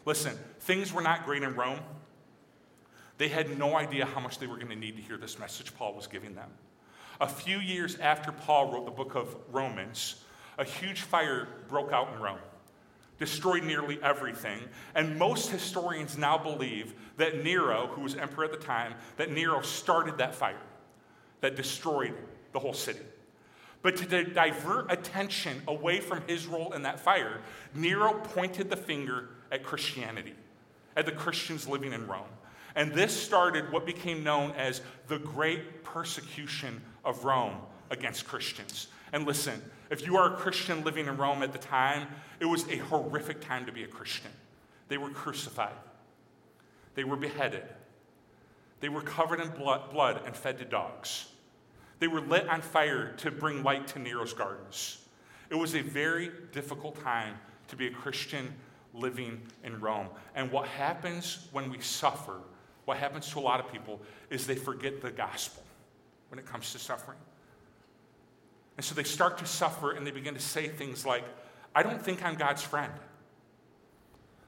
Listen, 0.06 0.38
things 0.60 0.94
were 0.94 1.02
not 1.02 1.26
great 1.26 1.44
in 1.44 1.56
Rome. 1.56 1.80
They 3.18 3.28
had 3.28 3.58
no 3.58 3.76
idea 3.76 4.06
how 4.06 4.20
much 4.20 4.40
they 4.40 4.48
were 4.48 4.56
going 4.56 4.70
to 4.70 4.76
need 4.76 4.96
to 4.98 5.02
hear 5.02 5.18
this 5.18 5.40
message 5.40 5.76
Paul 5.76 5.94
was 5.94 6.08
giving 6.08 6.36
them. 6.36 6.50
A 7.22 7.28
few 7.28 7.60
years 7.60 7.98
after 8.00 8.32
Paul 8.32 8.72
wrote 8.72 8.86
the 8.86 8.92
book 8.92 9.16
of 9.16 9.36
Romans, 9.52 10.24
a 10.58 10.64
huge 10.64 11.02
fire 11.02 11.48
broke 11.68 11.92
out 11.92 12.14
in 12.14 12.20
Rome, 12.20 12.40
destroyed 13.20 13.64
nearly 13.64 14.02
everything. 14.02 14.60
And 14.96 15.18
most 15.18 15.50
historians 15.50 16.18
now 16.18 16.38
believe 16.38 16.94
that 17.18 17.44
Nero, 17.44 17.88
who 17.88 18.02
was 18.02 18.16
emperor 18.16 18.46
at 18.46 18.52
the 18.52 18.58
time, 18.58 18.94
that 19.18 19.32
Nero 19.32 19.62
started 19.62 20.18
that 20.18 20.36
fire 20.36 20.58
that 21.44 21.58
destroyed 21.58 22.14
the 22.54 22.60
whole 22.60 22.74
city. 22.74 23.02
But 23.82 23.98
to 23.98 24.24
divert 24.24 24.90
attention 24.90 25.62
away 25.68 26.00
from 26.00 26.24
his 26.26 26.48
role 26.48 26.72
in 26.72 26.84
that 26.84 27.02
fire, 27.02 27.42
Nero 27.76 28.14
pointed 28.14 28.70
the 28.70 28.78
finger 28.78 29.28
at 29.52 29.62
Christianity, 29.62 30.36
at 30.96 31.06
the 31.06 31.12
Christians 31.12 31.68
living 31.68 31.92
in 31.92 32.08
Rome. 32.08 32.30
And 32.76 32.94
this 32.94 33.16
started 33.16 33.72
what 33.72 33.86
became 33.86 34.24
known 34.24 34.52
as 34.52 34.82
the 35.08 35.20
Great 35.20 35.84
Persecution 35.84 36.82
of 37.06 37.24
Rome 37.24 37.58
against 37.90 38.26
Christians. 38.26 38.88
And 39.12 39.28
listen, 39.28 39.62
if 39.92 40.06
you 40.06 40.18
are 40.18 40.34
a 40.34 40.38
Christian 40.38 40.84
living 40.84 41.08
in 41.08 41.18
Rome 41.18 41.44
at 41.44 41.52
the 41.52 41.60
time, 41.60 42.08
it 42.40 42.46
was 42.46 42.68
a 42.68 42.78
horrific 42.78 43.42
time 43.42 43.66
to 43.68 43.72
be 43.72 43.84
a 43.84 43.88
Christian. 43.88 44.32
They 44.88 44.98
were 44.98 45.10
crucified, 45.10 45.76
they 46.96 47.04
were 47.04 47.16
beheaded, 47.16 47.64
they 48.80 48.90
were 48.90 49.02
covered 49.02 49.40
in 49.40 49.50
blood, 49.50 50.22
and 50.26 50.36
fed 50.36 50.58
to 50.58 50.66
dogs. 50.66 51.28
They 52.00 52.08
were 52.08 52.22
lit 52.22 52.50
on 52.50 52.62
fire 52.62 53.14
to 53.18 53.32
bring 53.32 53.64
light 53.64 53.88
to 53.90 54.00
Nero's 54.00 54.34
gardens. 54.34 54.98
It 55.50 55.56
was 55.56 55.76
a 55.76 55.82
very 55.82 56.32
difficult 56.52 57.02
time 57.02 57.36
to 57.70 57.76
be 57.76 57.88
a 57.88 57.92
Christian 57.92 58.54
living 58.94 59.42
in 59.64 59.80
Rome. 59.80 60.08
And 60.36 60.52
what 60.52 60.68
happens 60.68 61.48
when 61.52 61.70
we 61.72 61.80
suffer, 61.80 62.40
what 62.86 62.98
happens 62.98 63.30
to 63.32 63.40
a 63.40 63.42
lot 63.42 63.60
of 63.60 63.72
people, 63.72 64.02
is 64.30 64.46
they 64.46 64.56
forget 64.56 65.02
the 65.02 65.12
gospel 65.12 65.64
when 66.30 66.40
it 66.40 66.46
comes 66.46 66.72
to 66.74 66.80
suffering. 66.80 67.18
And 68.78 68.86
so 68.86 68.96
they 68.96 69.04
start 69.04 69.38
to 69.38 69.46
suffer 69.46 69.92
and 69.92 70.06
they 70.06 70.12
begin 70.12 70.34
to 70.34 70.40
say 70.40 70.68
things 70.68 71.06
like, 71.06 71.24
I 71.76 71.84
don't 71.84 72.02
think 72.02 72.24
I'm 72.24 72.36
God's 72.36 72.62
friend. 72.62 72.92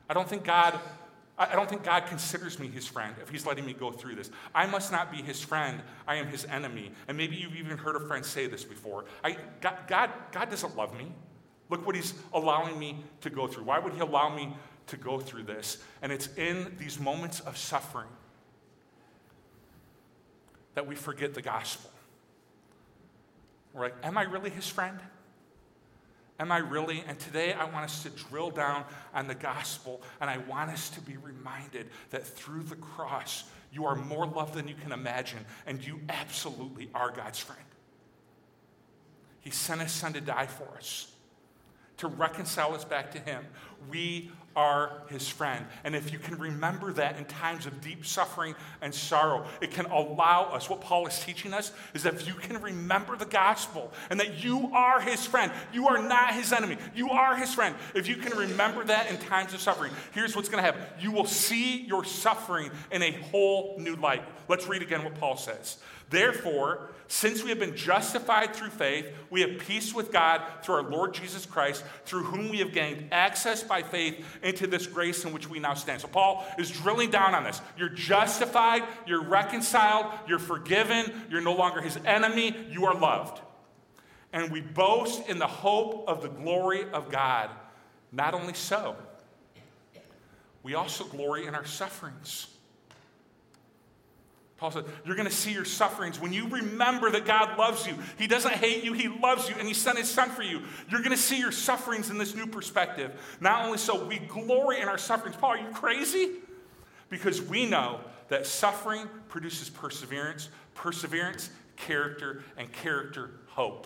I 0.10 0.14
don't 0.14 0.28
think 0.28 0.44
God 0.44 0.80
I 1.38 1.54
don't 1.56 1.68
think 1.68 1.84
God 1.84 2.06
considers 2.06 2.60
me 2.60 2.68
his 2.68 2.88
friend 2.88 3.14
if 3.22 3.30
he's 3.30 3.46
letting 3.46 3.66
me 3.66 3.74
go 3.74 3.92
through 3.92 4.16
this. 4.16 4.32
I 4.54 4.68
must 4.68 4.92
not 4.92 5.12
be 5.12 5.18
his 5.18 5.42
friend. 5.42 5.82
I 6.08 6.16
am 6.16 6.28
his 6.28 6.46
enemy. 6.46 6.92
And 7.10 7.18
maybe 7.18 7.36
you've 7.36 7.58
even 7.58 7.78
heard 7.78 7.98
a 7.98 8.00
friend 8.00 8.26
say 8.26 8.48
this 8.48 8.64
before. 8.64 9.04
I, 9.22 9.36
God, 9.60 9.78
God, 9.88 10.12
God 10.32 10.50
doesn't 10.50 10.78
love 10.78 10.98
me. 10.98 11.12
Look 11.70 11.86
what 11.86 11.96
he's 11.96 12.14
allowing 12.34 12.80
me 12.80 13.04
to 13.22 13.30
go 13.30 13.48
through. 13.48 13.66
Why 13.66 13.80
would 13.80 13.94
he 13.94 14.00
allow 14.00 14.34
me 14.34 14.56
to 14.88 14.98
go 14.98 15.20
through 15.20 15.44
this? 15.44 15.80
And 16.02 16.12
it's 16.12 16.30
in 16.38 16.74
these 16.80 17.02
moments 17.02 17.42
of 17.42 17.58
suffering 17.58 18.08
that 20.76 20.86
we 20.86 20.96
forget 20.96 21.34
the 21.34 21.42
gospel. 21.42 21.90
We're 23.74 23.84
like, 23.84 23.96
Am 24.04 24.18
I 24.18 24.24
really 24.24 24.50
his 24.50 24.68
friend? 24.68 25.00
Am 26.40 26.52
I 26.52 26.58
really? 26.58 27.04
And 27.08 27.18
today 27.18 27.54
I 27.54 27.64
want 27.66 27.86
us 27.86 28.04
to 28.04 28.10
drill 28.10 28.50
down 28.50 28.84
on 29.14 29.28
the 29.28 29.36
gospel 29.36 30.02
and 30.20 30.30
I 30.30 30.38
want 30.38 30.70
us 30.70 30.90
to 30.92 31.02
be 31.02 31.16
reminded 31.18 31.88
that 32.10 32.28
through 32.28 32.64
the 32.64 32.76
cross, 32.76 33.46
you 33.72 33.86
are 33.86 33.96
more 33.96 34.26
loved 34.26 34.54
than 34.54 34.68
you 34.68 34.76
can 34.76 34.92
imagine 34.92 35.46
and 35.66 35.86
you 35.86 36.02
absolutely 36.10 36.90
are 36.94 37.12
God's 37.12 37.40
friend. 37.40 37.62
He 39.40 39.50
sent 39.50 39.82
his 39.82 39.92
son 39.92 40.14
to 40.14 40.22
die 40.22 40.48
for 40.48 40.68
us, 40.78 41.12
to 41.98 42.08
reconcile 42.08 42.74
us 42.74 42.84
back 42.84 43.12
to 43.12 43.20
him. 43.20 43.46
We 43.90 44.32
are 44.56 45.04
his 45.10 45.28
friend. 45.28 45.66
And 45.84 45.96
if 45.96 46.14
you 46.14 46.20
can 46.20 46.38
remember 46.38 46.94
that 46.94 47.18
in 47.18 47.26
times 47.26 47.66
of 47.66 47.82
deep 47.82 48.06
suffering 48.06 48.56
and 48.82 48.94
sorrow, 48.94 49.46
it 49.62 49.72
can 49.72 49.86
allow 49.88 50.44
us. 50.54 50.70
What 50.70 50.82
Paul 50.82 51.08
is 51.08 51.20
teaching 51.20 51.54
us 51.54 51.74
is 51.94 52.04
that 52.04 52.14
if 52.14 52.28
you 52.28 52.34
can 52.36 52.62
remember 52.62 53.18
the 53.18 53.26
gospel 53.26 53.92
and 54.10 54.20
that 54.20 54.44
you 54.44 54.72
are 54.74 55.02
his 55.02 55.26
friend, 55.26 55.52
you 55.74 55.88
are 55.88 56.02
not 56.02 56.34
his 56.34 56.54
enemy, 56.54 56.78
you 56.96 57.10
are 57.10 57.36
his 57.36 57.54
friend. 57.54 57.76
If 57.94 58.08
you 58.08 58.16
can 58.16 58.38
remember 58.38 58.84
that 58.86 59.10
in 59.10 59.18
times 59.18 59.54
of 59.54 59.60
suffering, 59.60 59.92
here's 60.14 60.36
what's 60.36 60.50
going 60.50 60.64
to 60.64 60.72
happen 60.72 60.82
you 61.00 61.12
will 61.12 61.26
see 61.26 61.82
your 61.82 62.06
suffering 62.06 62.72
in 62.92 63.02
a 63.02 63.12
whole 63.12 63.76
new 63.78 63.96
light. 63.96 64.24
Let's 64.48 64.68
read 64.68 64.82
again 64.82 65.04
what 65.04 65.16
Paul 65.16 65.38
says. 65.38 65.78
Therefore, 66.10 66.92
since 67.08 67.44
we 67.44 67.50
have 67.50 67.60
been 67.60 67.76
justified 67.76 68.56
through 68.56 68.70
faith, 68.70 69.08
we 69.30 69.42
have 69.42 69.60
peace 69.60 69.94
with 69.94 70.12
God 70.12 70.42
through 70.64 70.76
our 70.76 70.90
Lord 70.90 71.14
Jesus 71.14 71.46
Christ, 71.46 71.84
through 72.06 72.24
whom 72.24 72.50
we 72.50 72.60
have 72.60 72.74
gained 72.74 73.10
access 73.12 73.64
by 73.64 73.75
faith 73.84 74.26
into 74.44 74.68
this 74.68 74.88
grace 74.88 75.26
in 75.26 75.34
which 75.34 75.50
we 75.50 75.60
now 75.60 75.74
stand. 75.74 76.02
So, 76.02 76.08
Paul 76.08 76.46
is 76.58 76.70
drilling 76.70 77.10
down 77.12 77.34
on 77.34 77.44
this. 77.44 77.62
You're 77.78 77.90
justified, 77.90 78.84
you're 79.08 79.24
reconciled, 79.24 80.06
you're 80.28 80.40
forgiven, 80.40 81.12
you're 81.30 81.42
no 81.42 81.54
longer 81.56 81.82
his 81.82 81.98
enemy, 82.06 82.56
you 82.70 82.86
are 82.86 82.96
loved. 82.96 83.42
and 84.34 84.52
we 84.52 84.60
boast 84.60 85.30
in 85.30 85.40
the 85.40 85.48
hope 85.48 86.04
of 86.10 86.22
the 86.22 86.28
glory 86.28 86.84
of 86.92 87.10
God. 87.10 87.50
Not 88.12 88.34
only 88.34 88.54
so, 88.54 88.96
we 90.62 90.74
also 90.74 91.06
glory 91.06 91.48
in 91.48 91.56
our 91.56 91.66
sufferings. 91.66 92.48
Paul 94.66 94.72
said, 94.72 94.86
You're 95.06 95.16
going 95.16 95.30
to 95.30 95.36
see 95.36 95.54
your 95.54 95.64
sufferings. 95.64 96.20
When 96.20 96.34
you 96.34 96.48
remember 96.48 97.12
that 97.12 97.24
God 97.24 97.56
loves 97.56 97.86
you, 97.86 97.94
He 98.18 98.26
doesn't 98.26 98.56
hate 98.56 98.84
you, 98.84 98.94
He 98.94 99.08
loves 99.08 99.48
you, 99.48 99.54
and 99.60 99.68
He 99.68 99.76
sent 99.76 100.00
His 100.00 100.10
Son 100.10 100.32
for 100.32 100.42
you. 100.42 100.62
You're 100.90 101.02
going 101.02 101.12
to 101.12 101.18
see 101.18 101.38
your 101.38 101.52
sufferings 101.52 102.10
in 102.10 102.18
this 102.18 102.34
new 102.34 102.48
perspective. 102.48 103.12
Not 103.40 103.64
only 103.66 103.78
so, 103.78 104.04
we 104.08 104.18
glory 104.18 104.82
in 104.82 104.88
our 104.88 104.98
sufferings. 104.98 105.38
Paul, 105.38 105.52
are 105.52 105.58
you 105.60 105.70
crazy? 105.70 106.32
Because 107.10 107.44
we 107.44 107.68
know 107.68 108.00
that 108.30 108.48
suffering 108.48 109.08
produces 109.28 109.70
perseverance, 109.70 110.50
perseverance, 110.74 111.52
character, 111.76 112.44
and 112.58 112.72
character, 112.72 113.30
hope. 113.46 113.86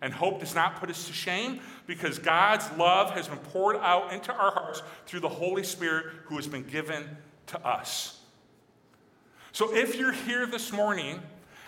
And 0.00 0.12
hope 0.12 0.38
does 0.38 0.54
not 0.54 0.76
put 0.76 0.90
us 0.90 1.08
to 1.08 1.12
shame 1.12 1.58
because 1.88 2.20
God's 2.20 2.70
love 2.78 3.10
has 3.14 3.26
been 3.26 3.38
poured 3.38 3.78
out 3.78 4.12
into 4.12 4.32
our 4.32 4.52
hearts 4.52 4.84
through 5.06 5.20
the 5.20 5.28
Holy 5.28 5.64
Spirit 5.64 6.06
who 6.26 6.36
has 6.36 6.46
been 6.46 6.62
given 6.62 7.16
to 7.48 7.66
us. 7.66 8.15
So 9.56 9.74
if 9.74 9.96
you're 9.96 10.12
here 10.12 10.44
this 10.44 10.70
morning 10.70 11.18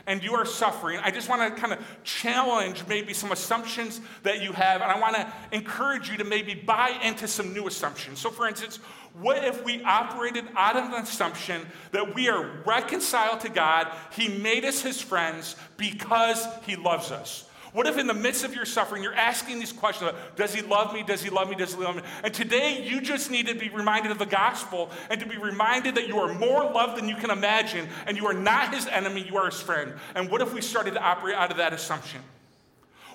and 0.07 0.22
you 0.22 0.35
are 0.35 0.44
suffering, 0.44 1.01
I 1.03 1.11
just 1.11 1.31
want 1.31 1.40
to 1.40 1.59
kind 1.59 1.72
of 1.72 1.83
challenge 2.05 2.85
maybe 2.87 3.14
some 3.14 3.33
assumptions 3.33 4.03
that 4.24 4.42
you 4.42 4.53
have, 4.53 4.83
and 4.83 4.92
I 4.92 5.01
want 5.01 5.16
to 5.16 5.27
encourage 5.53 6.11
you 6.11 6.18
to 6.18 6.24
maybe 6.24 6.53
buy 6.53 6.90
into 7.03 7.27
some 7.27 7.55
new 7.55 7.66
assumptions. 7.66 8.18
So, 8.18 8.29
for 8.29 8.46
instance, 8.46 8.77
what 9.18 9.42
if 9.42 9.64
we 9.64 9.83
operated 9.85 10.44
out 10.55 10.77
of 10.77 10.85
an 10.85 11.03
assumption 11.03 11.62
that 11.92 12.14
we 12.14 12.29
are 12.29 12.61
reconciled 12.66 13.40
to 13.40 13.48
God, 13.48 13.90
He 14.12 14.29
made 14.29 14.66
us 14.66 14.83
His 14.83 15.01
friends 15.01 15.57
because 15.79 16.46
He 16.66 16.77
loves 16.77 17.11
us? 17.11 17.48
What 17.72 17.87
if 17.87 17.98
in 17.98 18.07
the 18.07 18.14
midst 18.14 18.44
of 18.44 18.54
your 18.54 18.64
suffering, 18.64 19.02
you're 19.02 19.14
asking 19.14 19.59
these 19.59 19.72
questions 19.72 20.12
Does 20.37 20.54
he 20.54 20.62
love 20.62 20.92
me? 20.92 21.02
Does 21.02 21.22
he 21.22 21.31
love 21.31 21.48
me? 21.48 21.57
Does 21.57 21.74
he 21.74 21.83
love 21.83 21.96
me? 21.96 22.02
And 22.24 22.33
today, 22.33 22.87
you 22.87 23.00
just 23.00 23.31
need 23.31 23.46
to 23.48 23.54
be 23.54 23.68
reminded 23.68 24.12
of 24.12 24.18
the 24.18 24.26
gospel 24.26 24.90
and 25.11 25.20
to 25.20 25.26
be 25.26 25.37
reminded 25.37 25.94
that 25.96 26.09
you 26.09 26.18
are 26.18 26.33
more 26.35 26.64
loved 26.64 26.96
than 26.98 27.09
you 27.09 27.16
can 27.16 27.31
imagine 27.31 27.88
and 28.07 28.16
you 28.16 28.26
are 28.26 28.35
not 28.35 28.74
his 28.74 28.87
enemy, 28.87 29.22
you 29.22 29.37
are 29.37 29.46
his 29.46 29.61
friend. 29.61 29.92
And 30.14 30.31
what 30.31 30.40
if 30.40 30.54
we 30.54 30.61
started 30.61 30.94
to 30.94 31.02
operate 31.02 31.35
out 31.35 31.50
of 31.50 31.59
that 31.59 31.72
assumption? 31.72 32.20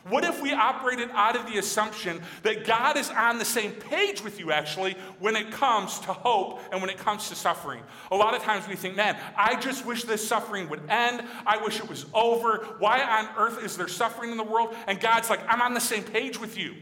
What 0.10 0.26
if 0.26 0.42
we 0.42 0.52
operated 0.52 1.10
out 1.14 1.38
of 1.38 1.46
the 1.46 1.60
assumption 1.60 2.22
that 2.42 2.66
God 2.66 2.98
is 2.98 3.10
on 3.10 3.40
the 3.40 3.46
same 3.46 3.72
page 3.72 4.22
with 4.22 4.38
you, 4.38 4.52
actually, 4.52 4.98
when 5.20 5.38
it 5.38 5.52
comes 5.52 6.00
to 6.00 6.14
hope 6.14 6.60
and 6.72 6.82
when 6.82 6.90
it 6.90 6.98
comes 6.98 7.30
to 7.30 7.36
suffering? 7.36 7.82
A 8.12 8.16
lot 8.16 8.36
of 8.36 8.42
times 8.42 8.68
we 8.68 8.76
think, 8.76 8.98
man, 8.98 9.18
I 9.38 9.56
just 9.60 9.86
wish 9.86 10.04
this 10.04 10.28
suffering 10.28 10.68
would 10.68 10.82
end. 10.90 11.24
I 11.46 11.58
wish 11.64 11.80
it 11.80 11.88
was 11.88 12.06
over. 12.14 12.66
Why 12.80 13.02
on 13.02 13.30
earth 13.38 13.64
is 13.64 13.78
there 13.78 13.88
suffering 13.88 14.32
in 14.32 14.38
the 14.38 14.44
world? 14.44 14.76
And 14.88 15.00
God's 15.00 15.30
like, 15.30 15.40
I'm 15.48 15.62
on 15.62 15.74
the 15.74 15.80
same 15.80 16.04
page 16.04 16.38
with 16.40 16.58
you. 16.58 16.76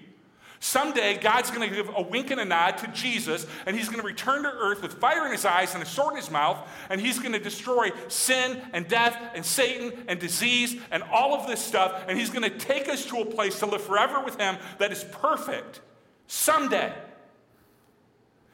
Someday, 0.63 1.17
God's 1.17 1.49
going 1.49 1.67
to 1.67 1.75
give 1.75 1.89
a 1.95 2.03
wink 2.03 2.29
and 2.29 2.39
a 2.39 2.45
nod 2.45 2.77
to 2.77 2.87
Jesus, 2.89 3.47
and 3.65 3.75
he's 3.75 3.87
going 3.87 3.99
to 3.99 4.05
return 4.05 4.43
to 4.43 4.49
earth 4.49 4.83
with 4.83 4.93
fire 4.93 5.25
in 5.25 5.31
his 5.31 5.43
eyes 5.43 5.73
and 5.73 5.81
a 5.81 5.87
sword 5.87 6.11
in 6.11 6.17
his 6.17 6.29
mouth, 6.29 6.69
and 6.91 7.01
he's 7.01 7.17
going 7.17 7.31
to 7.31 7.39
destroy 7.39 7.89
sin 8.09 8.61
and 8.71 8.87
death 8.87 9.19
and 9.33 9.43
Satan 9.43 9.91
and 10.07 10.19
disease 10.19 10.75
and 10.91 11.01
all 11.11 11.33
of 11.33 11.47
this 11.47 11.59
stuff, 11.59 12.03
and 12.07 12.15
he's 12.15 12.29
going 12.29 12.47
to 12.47 12.55
take 12.55 12.87
us 12.89 13.05
to 13.07 13.17
a 13.21 13.25
place 13.25 13.57
to 13.57 13.65
live 13.65 13.81
forever 13.81 14.23
with 14.23 14.39
him 14.39 14.55
that 14.77 14.91
is 14.91 15.03
perfect. 15.03 15.81
Someday. 16.27 16.93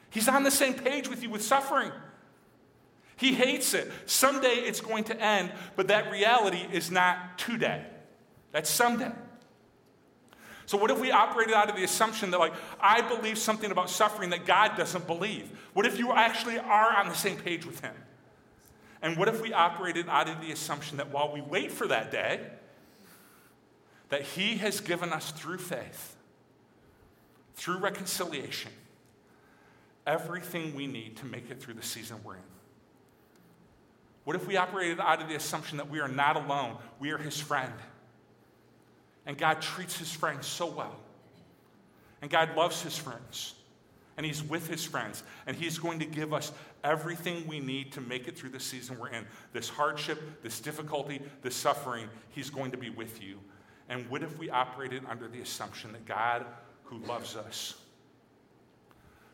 He's 0.10 0.30
on 0.30 0.44
the 0.44 0.52
same 0.52 0.76
page 0.76 1.10
with 1.10 1.22
you 1.22 1.30
with 1.30 1.44
suffering. 1.44 1.92
He 3.18 3.34
hates 3.34 3.74
it. 3.74 3.92
Someday 4.06 4.48
it's 4.48 4.80
going 4.80 5.04
to 5.06 5.22
end, 5.22 5.52
but 5.76 5.90
that 5.90 6.10
reality 6.10 6.66
is 6.72 6.90
not 6.90 7.38
today. 7.38 7.84
That's 8.54 8.70
someday. 8.70 9.12
So, 10.68 10.78
what 10.78 10.92
if 10.92 11.00
we 11.00 11.12
operated 11.12 11.54
out 11.54 11.70
of 11.70 11.78
the 11.78 11.86
assumption 11.86 12.30
that, 12.32 12.40
like, 12.40 12.54
I 12.82 13.00
believe 13.02 13.38
something 13.38 13.72
about 13.72 13.90
suffering 13.90 14.32
that 14.32 14.46
God 14.46 14.76
doesn't 14.76 15.08
believe? 15.08 15.50
What 15.74 15.86
if 15.86 15.98
you 15.98 16.12
actually 16.12 16.60
are 16.60 16.94
on 16.94 17.08
the 17.08 17.16
same 17.16 17.38
page 17.38 17.66
with 17.66 17.80
Him? 17.80 17.94
And 19.02 19.16
what 19.16 19.30
if 19.30 19.42
we 19.42 19.54
operated 19.54 20.10
out 20.10 20.28
of 20.28 20.42
the 20.42 20.52
assumption 20.52 20.98
that 20.98 21.10
while 21.10 21.32
we 21.32 21.40
wait 21.40 21.72
for 21.72 21.88
that 21.88 22.12
day, 22.12 22.42
that 24.10 24.24
He 24.24 24.58
has 24.58 24.82
given 24.82 25.14
us 25.14 25.32
through 25.32 25.60
faith, 25.60 26.18
through 27.56 27.78
reconciliation, 27.78 28.72
everything 30.06 30.76
we 30.76 30.86
need 30.86 31.16
to 31.18 31.26
make 31.26 31.50
it 31.50 31.62
through 31.62 31.76
the 31.76 31.84
season 31.84 32.18
we're 32.26 32.36
in? 32.36 32.42
What 34.26 34.36
if 34.36 34.46
we 34.46 34.58
operated 34.58 35.00
out 35.00 35.22
of 35.22 35.30
the 35.30 35.36
assumption 35.36 35.78
that 35.78 35.90
we 35.90 36.02
are 36.02 36.10
not 36.10 36.36
alone, 36.36 36.76
we 37.00 37.12
are 37.12 37.18
His 37.18 37.40
friend? 37.40 37.72
And 39.28 39.38
God 39.38 39.62
treats 39.62 39.98
his 39.98 40.12
friends 40.12 40.48
so 40.48 40.66
well. 40.66 40.96
And 42.22 42.32
God 42.32 42.56
loves 42.56 42.82
his 42.82 42.98
friends. 42.98 43.54
And 44.16 44.26
he's 44.26 44.42
with 44.42 44.68
his 44.68 44.84
friends. 44.84 45.22
And 45.46 45.56
he's 45.56 45.78
going 45.78 46.00
to 46.00 46.06
give 46.06 46.34
us 46.34 46.52
everything 46.84 47.46
we 47.46 47.60
need 47.60 47.92
to 47.92 48.02
make 48.02 48.28
it 48.28 48.38
through 48.38 48.50
the 48.50 48.60
season 48.60 48.98
we're 48.98 49.10
in. 49.10 49.26
This 49.54 49.70
hardship, 49.70 50.42
this 50.42 50.60
difficulty, 50.60 51.22
this 51.44 51.56
suffering, 51.56 52.08
he's 52.32 52.50
going 52.50 52.72
to 52.72 52.78
be 52.78 52.90
with 52.90 53.22
you. 53.22 53.38
And 53.90 54.10
what 54.10 54.24
if 54.24 54.38
we 54.40 54.50
operated 54.50 55.04
under 55.08 55.28
the 55.28 55.42
assumption 55.42 55.92
that 55.92 56.06
God, 56.06 56.46
who 56.86 56.98
loves 57.00 57.36
us, 57.36 57.76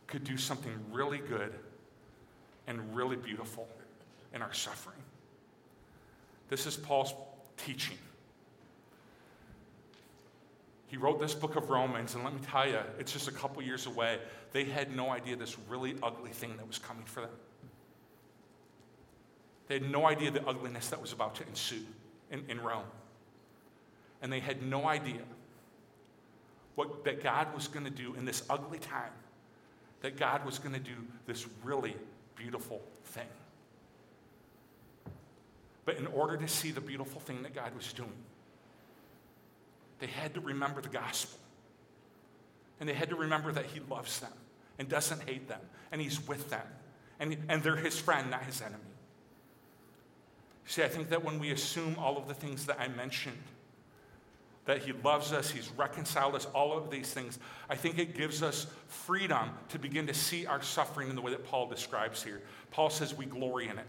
could 0.08 0.24
do 0.24 0.38
something 0.38 0.74
really 0.92 1.20
good 1.20 1.54
and 2.68 2.96
really 2.96 3.16
beautiful 3.16 3.68
in 4.34 4.42
our 4.42 4.54
suffering? 4.54 5.00
This 6.50 6.66
is 6.66 6.76
Paul's 6.76 7.14
teaching. 7.58 7.98
He 10.94 10.98
wrote 10.98 11.20
this 11.20 11.34
book 11.34 11.56
of 11.56 11.72
Romans, 11.72 12.14
and 12.14 12.24
let 12.24 12.36
me 12.36 12.40
tell 12.52 12.70
you, 12.70 12.78
it's 13.00 13.12
just 13.12 13.28
a 13.28 13.32
couple 13.32 13.64
years 13.64 13.88
away. 13.88 14.20
They 14.52 14.64
had 14.64 14.96
no 14.96 15.10
idea 15.10 15.36
this 15.36 15.58
really 15.68 15.96
ugly 16.04 16.30
thing 16.30 16.56
that 16.58 16.68
was 16.68 16.78
coming 16.78 17.06
for 17.06 17.22
them. 17.22 17.32
They 19.66 19.80
had 19.80 19.90
no 19.90 20.06
idea 20.06 20.30
the 20.30 20.48
ugliness 20.48 20.90
that 20.90 21.02
was 21.02 21.12
about 21.12 21.34
to 21.38 21.48
ensue 21.48 21.82
in, 22.30 22.44
in 22.48 22.62
Rome. 22.62 22.86
And 24.22 24.32
they 24.32 24.40
had 24.40 24.62
no 24.62 24.86
idea 24.86 25.24
what 26.76 27.04
that 27.06 27.24
God 27.24 27.52
was 27.56 27.68
going 27.68 27.86
to 27.86 27.92
do 27.92 28.14
in 28.14 28.24
this 28.24 28.44
ugly 28.48 28.78
time, 28.78 29.14
that 30.02 30.16
God 30.16 30.46
was 30.46 30.60
going 30.60 30.76
to 30.76 30.80
do 30.80 30.94
this 31.26 31.48
really 31.64 31.96
beautiful 32.36 32.84
thing. 33.06 33.30
But 35.86 35.98
in 35.98 36.06
order 36.06 36.38
to 36.38 36.48
see 36.48 36.70
the 36.70 36.82
beautiful 36.82 37.20
thing 37.20 37.42
that 37.42 37.56
God 37.56 37.76
was 37.76 37.92
doing, 37.94 38.14
they 40.04 40.08
had 40.08 40.34
to 40.34 40.42
remember 40.42 40.82
the 40.82 40.90
gospel. 40.90 41.40
And 42.82 42.90
they 42.90 42.94
had 42.94 43.08
to 43.08 43.16
remember 43.16 43.54
that 43.54 43.68
He 43.68 43.80
loves 43.90 44.20
them 44.20 44.34
and 44.78 44.90
doesn't 44.90 45.30
hate 45.30 45.48
them, 45.48 45.62
and 45.94 46.02
He's 46.02 46.28
with 46.28 46.50
them. 46.50 46.68
And, 47.22 47.38
and 47.48 47.64
they're 47.64 47.78
His 47.78 47.98
friend, 47.98 48.30
not 48.30 48.44
His 48.44 48.62
enemy. 48.62 48.84
See, 50.66 50.84
I 50.84 50.90
think 50.90 51.10
that 51.10 51.24
when 51.24 51.40
we 51.40 51.52
assume 51.52 51.96
all 51.98 52.18
of 52.18 52.28
the 52.28 52.34
things 52.34 52.66
that 52.66 52.82
I 52.82 52.90
mentioned, 52.90 53.42
that 54.66 54.80
He 54.80 54.92
loves 54.92 55.32
us, 55.32 55.50
He's 55.50 55.70
reconciled 55.78 56.36
us, 56.36 56.48
all 56.48 56.78
of 56.78 56.92
these 56.92 57.14
things, 57.14 57.40
I 57.70 57.78
think 57.78 57.98
it 57.98 58.14
gives 58.14 58.44
us 58.44 58.68
freedom 58.88 59.52
to 59.70 59.80
begin 59.80 60.06
to 60.08 60.14
see 60.14 60.46
our 60.46 60.62
suffering 60.62 61.10
in 61.10 61.16
the 61.16 61.22
way 61.22 61.32
that 61.32 61.46
Paul 61.46 61.70
describes 61.70 62.22
here. 62.22 62.42
Paul 62.72 62.90
says 62.90 63.16
we 63.16 63.26
glory 63.26 63.70
in 63.70 63.80
it. 63.80 63.88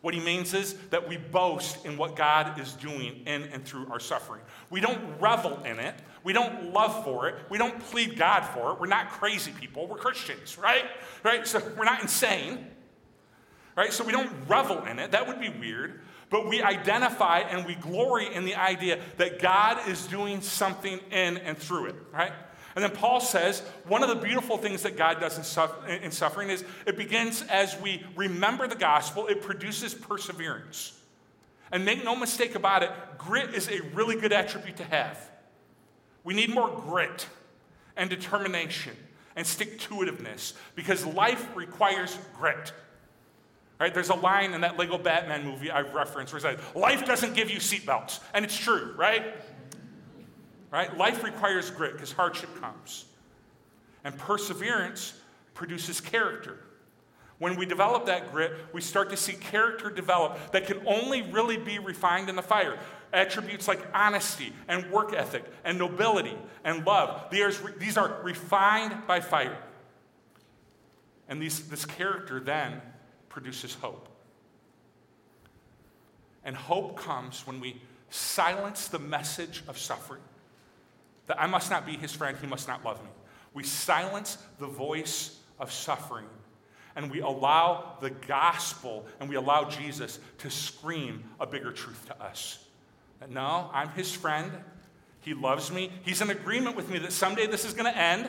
What 0.00 0.14
he 0.14 0.20
means 0.20 0.54
is 0.54 0.74
that 0.90 1.08
we 1.08 1.16
boast 1.16 1.84
in 1.84 1.96
what 1.96 2.14
God 2.14 2.60
is 2.60 2.72
doing 2.74 3.22
in 3.26 3.44
and 3.44 3.64
through 3.64 3.88
our 3.90 3.98
suffering. 3.98 4.40
We 4.70 4.80
don't 4.80 5.00
revel 5.20 5.60
in 5.64 5.80
it. 5.80 5.94
We 6.22 6.32
don't 6.32 6.72
love 6.72 7.04
for 7.04 7.28
it. 7.28 7.36
We 7.50 7.58
don't 7.58 7.78
plead 7.80 8.16
God 8.16 8.42
for 8.44 8.72
it. 8.72 8.80
We're 8.80 8.86
not 8.86 9.10
crazy 9.10 9.52
people. 9.52 9.86
We're 9.86 9.96
Christians, 9.96 10.56
right? 10.56 10.84
Right? 11.24 11.46
So 11.46 11.60
we're 11.76 11.84
not 11.84 12.00
insane. 12.00 12.66
Right? 13.76 13.92
So 13.92 14.04
we 14.04 14.12
don't 14.12 14.30
revel 14.46 14.84
in 14.84 14.98
it. 14.98 15.10
That 15.10 15.26
would 15.26 15.40
be 15.40 15.48
weird. 15.48 16.00
But 16.30 16.48
we 16.48 16.62
identify 16.62 17.40
and 17.40 17.66
we 17.66 17.74
glory 17.74 18.32
in 18.32 18.44
the 18.44 18.54
idea 18.54 19.00
that 19.16 19.40
God 19.40 19.88
is 19.88 20.06
doing 20.06 20.42
something 20.42 21.00
in 21.10 21.38
and 21.38 21.56
through 21.56 21.86
it, 21.86 21.96
right? 22.12 22.32
And 22.78 22.84
then 22.84 22.92
Paul 22.92 23.18
says 23.18 23.58
one 23.88 24.04
of 24.04 24.08
the 24.08 24.24
beautiful 24.24 24.56
things 24.56 24.84
that 24.84 24.96
God 24.96 25.18
does 25.18 25.36
in, 25.36 25.94
in 26.00 26.12
suffering 26.12 26.48
is 26.48 26.62
it 26.86 26.96
begins 26.96 27.42
as 27.50 27.76
we 27.80 28.04
remember 28.14 28.68
the 28.68 28.76
gospel, 28.76 29.26
it 29.26 29.42
produces 29.42 29.94
perseverance. 29.94 30.96
And 31.72 31.84
make 31.84 32.04
no 32.04 32.14
mistake 32.14 32.54
about 32.54 32.84
it, 32.84 32.92
grit 33.18 33.52
is 33.52 33.68
a 33.68 33.80
really 33.94 34.14
good 34.14 34.32
attribute 34.32 34.76
to 34.76 34.84
have. 34.84 35.18
We 36.22 36.34
need 36.34 36.54
more 36.54 36.68
grit 36.68 37.26
and 37.96 38.08
determination 38.08 38.94
and 39.34 39.44
stick 39.44 39.80
to 39.80 39.94
itiveness 39.94 40.52
because 40.76 41.04
life 41.04 41.48
requires 41.56 42.16
grit. 42.36 42.72
Right? 43.80 43.92
There's 43.92 44.10
a 44.10 44.14
line 44.14 44.54
in 44.54 44.60
that 44.60 44.76
Lego 44.76 44.98
Batman 44.98 45.44
movie 45.44 45.72
I've 45.72 45.94
referenced 45.94 46.32
where 46.32 46.38
it 46.38 46.42
says, 46.42 46.76
Life 46.76 47.04
doesn't 47.06 47.34
give 47.34 47.50
you 47.50 47.58
seatbelts. 47.58 48.20
And 48.34 48.44
it's 48.44 48.56
true, 48.56 48.94
right? 48.96 49.34
Right? 50.70 50.96
Life 50.96 51.24
requires 51.24 51.70
grit 51.70 51.92
because 51.94 52.12
hardship 52.12 52.60
comes. 52.60 53.06
And 54.04 54.16
perseverance 54.16 55.14
produces 55.54 56.00
character. 56.00 56.58
When 57.38 57.56
we 57.56 57.66
develop 57.66 58.06
that 58.06 58.32
grit, 58.32 58.52
we 58.72 58.80
start 58.80 59.10
to 59.10 59.16
see 59.16 59.34
character 59.34 59.90
develop 59.90 60.52
that 60.52 60.66
can 60.66 60.80
only 60.86 61.22
really 61.22 61.56
be 61.56 61.78
refined 61.78 62.28
in 62.28 62.36
the 62.36 62.42
fire. 62.42 62.78
attributes 63.12 63.66
like 63.66 63.80
honesty 63.94 64.52
and 64.68 64.90
work 64.90 65.14
ethic 65.14 65.44
and 65.64 65.78
nobility 65.78 66.36
and 66.64 66.84
love. 66.84 67.30
These 67.30 67.96
are 67.96 68.20
refined 68.22 69.06
by 69.06 69.20
fire. 69.20 69.56
And 71.28 71.40
these, 71.40 71.68
this 71.68 71.84
character 71.86 72.40
then 72.40 72.82
produces 73.28 73.74
hope. 73.74 74.08
And 76.44 76.56
hope 76.56 76.96
comes 76.96 77.46
when 77.46 77.60
we 77.60 77.80
silence 78.10 78.88
the 78.88 78.98
message 78.98 79.62
of 79.68 79.78
suffering 79.78 80.22
that 81.28 81.40
I 81.40 81.46
must 81.46 81.70
not 81.70 81.86
be 81.86 81.92
his 81.92 82.12
friend, 82.12 82.36
he 82.40 82.46
must 82.46 82.66
not 82.66 82.84
love 82.84 83.02
me. 83.02 83.10
We 83.54 83.62
silence 83.62 84.38
the 84.58 84.66
voice 84.66 85.38
of 85.58 85.72
suffering 85.72 86.26
and 86.98 87.12
we 87.12 87.20
allow 87.20 87.96
the 88.00 88.10
gospel 88.10 89.06
and 89.20 89.28
we 89.28 89.36
allow 89.36 89.68
Jesus 89.68 90.18
to 90.38 90.50
scream 90.50 91.22
a 91.38 91.46
bigger 91.46 91.70
truth 91.70 92.06
to 92.06 92.22
us. 92.22 92.58
That 93.20 93.30
no, 93.30 93.70
I'm 93.72 93.90
his 93.90 94.12
friend. 94.12 94.50
He 95.20 95.32
loves 95.32 95.70
me. 95.70 95.92
He's 96.04 96.20
in 96.20 96.30
agreement 96.30 96.74
with 96.74 96.88
me 96.90 96.98
that 96.98 97.12
someday 97.12 97.46
this 97.46 97.64
is 97.64 97.72
going 97.72 97.92
to 97.92 97.96
end, 97.96 98.28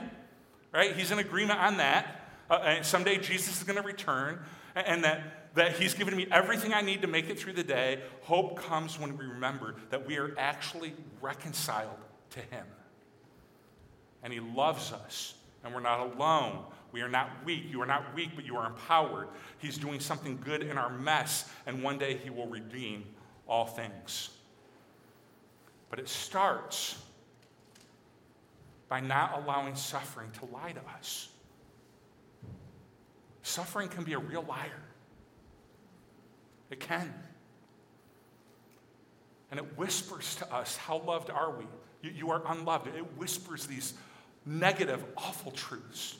right? 0.71 0.95
He's 0.95 1.09
in 1.09 1.17
agreement 1.17 1.59
on 1.59 1.77
that. 1.77 2.27
Uh, 2.49 2.61
and 2.63 2.85
someday 2.85 3.17
Jesus 3.17 3.57
is 3.57 3.63
going 3.63 3.77
to 3.77 3.83
return, 3.83 4.39
and, 4.75 4.87
and 4.87 5.03
that, 5.03 5.53
that 5.55 5.77
he's 5.77 5.93
given 5.93 6.15
me 6.15 6.27
everything 6.31 6.73
I 6.73 6.81
need 6.81 7.01
to 7.03 7.07
make 7.07 7.29
it 7.29 7.39
through 7.39 7.53
the 7.53 7.63
day. 7.63 8.01
Hope 8.21 8.57
comes 8.57 8.99
when 8.99 9.17
we 9.17 9.25
remember 9.25 9.75
that 9.91 10.05
we 10.07 10.17
are 10.17 10.33
actually 10.37 10.93
reconciled 11.21 11.97
to 12.31 12.39
him. 12.39 12.65
And 14.23 14.33
he 14.33 14.39
loves 14.39 14.91
us, 14.91 15.35
and 15.63 15.73
we're 15.73 15.79
not 15.79 15.99
alone. 15.99 16.63
We 16.91 17.01
are 17.01 17.09
not 17.09 17.29
weak. 17.45 17.65
You 17.69 17.81
are 17.81 17.85
not 17.85 18.15
weak, 18.15 18.31
but 18.35 18.45
you 18.45 18.57
are 18.57 18.65
empowered. 18.65 19.27
He's 19.59 19.77
doing 19.77 19.99
something 19.99 20.39
good 20.43 20.63
in 20.63 20.77
our 20.77 20.89
mess, 20.89 21.49
and 21.65 21.83
one 21.83 21.97
day 21.97 22.17
He 22.17 22.29
will 22.29 22.47
redeem 22.47 23.05
all 23.47 23.65
things. 23.65 24.29
But 25.89 25.99
it 25.99 26.09
starts 26.09 26.97
by 28.87 28.99
not 28.99 29.43
allowing 29.43 29.75
suffering 29.75 30.31
to 30.39 30.45
lie 30.45 30.71
to 30.71 30.81
us. 30.97 31.29
Suffering 33.43 33.87
can 33.87 34.03
be 34.03 34.13
a 34.13 34.19
real 34.19 34.43
liar. 34.43 34.81
It 36.69 36.79
can. 36.79 37.13
And 39.51 39.59
it 39.59 39.77
whispers 39.77 40.35
to 40.35 40.53
us, 40.53 40.75
How 40.75 40.99
loved 40.99 41.29
are 41.29 41.51
we? 41.51 41.65
You, 42.01 42.11
you 42.11 42.31
are 42.31 42.41
unloved. 42.47 42.87
It 42.95 43.05
whispers 43.17 43.65
these 43.65 43.93
negative, 44.45 45.03
awful 45.17 45.51
truths. 45.51 46.15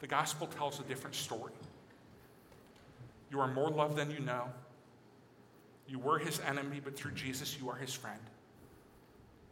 The 0.00 0.06
gospel 0.06 0.46
tells 0.46 0.80
a 0.80 0.82
different 0.82 1.14
story. 1.14 1.52
You 3.30 3.40
are 3.40 3.48
more 3.48 3.70
loved 3.70 3.96
than 3.96 4.10
you 4.10 4.20
know. 4.20 4.44
You 5.86 5.98
were 5.98 6.18
his 6.18 6.40
enemy, 6.40 6.80
but 6.82 6.96
through 6.96 7.12
Jesus, 7.12 7.56
you 7.60 7.68
are 7.70 7.76
his 7.76 7.94
friend. 7.94 8.20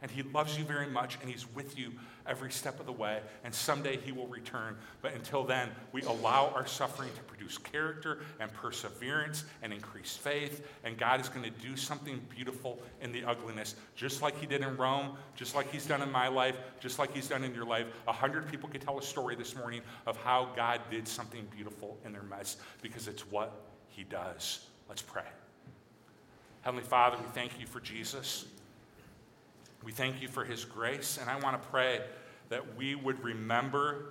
And 0.01 0.09
he 0.09 0.23
loves 0.23 0.57
you 0.57 0.63
very 0.63 0.87
much, 0.87 1.17
and 1.21 1.29
he's 1.29 1.45
with 1.53 1.77
you 1.77 1.91
every 2.25 2.51
step 2.51 2.79
of 2.79 2.85
the 2.85 2.91
way. 2.91 3.19
And 3.43 3.53
someday 3.53 3.97
he 3.97 4.11
will 4.11 4.27
return. 4.27 4.75
But 5.01 5.13
until 5.13 5.43
then, 5.43 5.69
we 5.91 6.01
allow 6.03 6.51
our 6.55 6.65
suffering 6.65 7.09
to 7.15 7.21
produce 7.23 7.57
character 7.57 8.19
and 8.39 8.51
perseverance 8.51 9.43
and 9.61 9.71
increased 9.71 10.19
faith. 10.19 10.67
And 10.83 10.97
God 10.97 11.21
is 11.21 11.29
going 11.29 11.43
to 11.43 11.51
do 11.61 11.75
something 11.75 12.19
beautiful 12.29 12.79
in 13.01 13.11
the 13.11 13.23
ugliness, 13.23 13.75
just 13.95 14.21
like 14.21 14.39
he 14.39 14.47
did 14.47 14.61
in 14.61 14.75
Rome, 14.75 15.17
just 15.35 15.55
like 15.55 15.71
he's 15.71 15.85
done 15.85 16.01
in 16.01 16.11
my 16.11 16.27
life, 16.27 16.55
just 16.79 16.97
like 16.97 17.13
he's 17.13 17.27
done 17.27 17.43
in 17.43 17.53
your 17.53 17.65
life. 17.65 17.85
A 18.07 18.13
hundred 18.13 18.49
people 18.49 18.69
could 18.69 18.81
tell 18.81 18.97
a 18.97 19.03
story 19.03 19.35
this 19.35 19.55
morning 19.55 19.81
of 20.07 20.17
how 20.17 20.49
God 20.55 20.81
did 20.89 21.07
something 21.07 21.45
beautiful 21.55 21.97
in 22.05 22.11
their 22.11 22.23
mess 22.23 22.57
because 22.81 23.07
it's 23.07 23.29
what 23.29 23.51
he 23.87 24.03
does. 24.03 24.65
Let's 24.89 25.01
pray. 25.01 25.23
Heavenly 26.61 26.83
Father, 26.83 27.17
we 27.17 27.29
thank 27.33 27.59
you 27.59 27.67
for 27.67 27.79
Jesus. 27.79 28.45
We 29.83 29.91
thank 29.91 30.21
you 30.21 30.27
for 30.27 30.43
his 30.43 30.63
grace, 30.63 31.17
and 31.19 31.29
I 31.29 31.39
want 31.39 31.61
to 31.61 31.69
pray 31.69 32.01
that 32.49 32.75
we 32.75 32.95
would 32.95 33.23
remember 33.23 34.05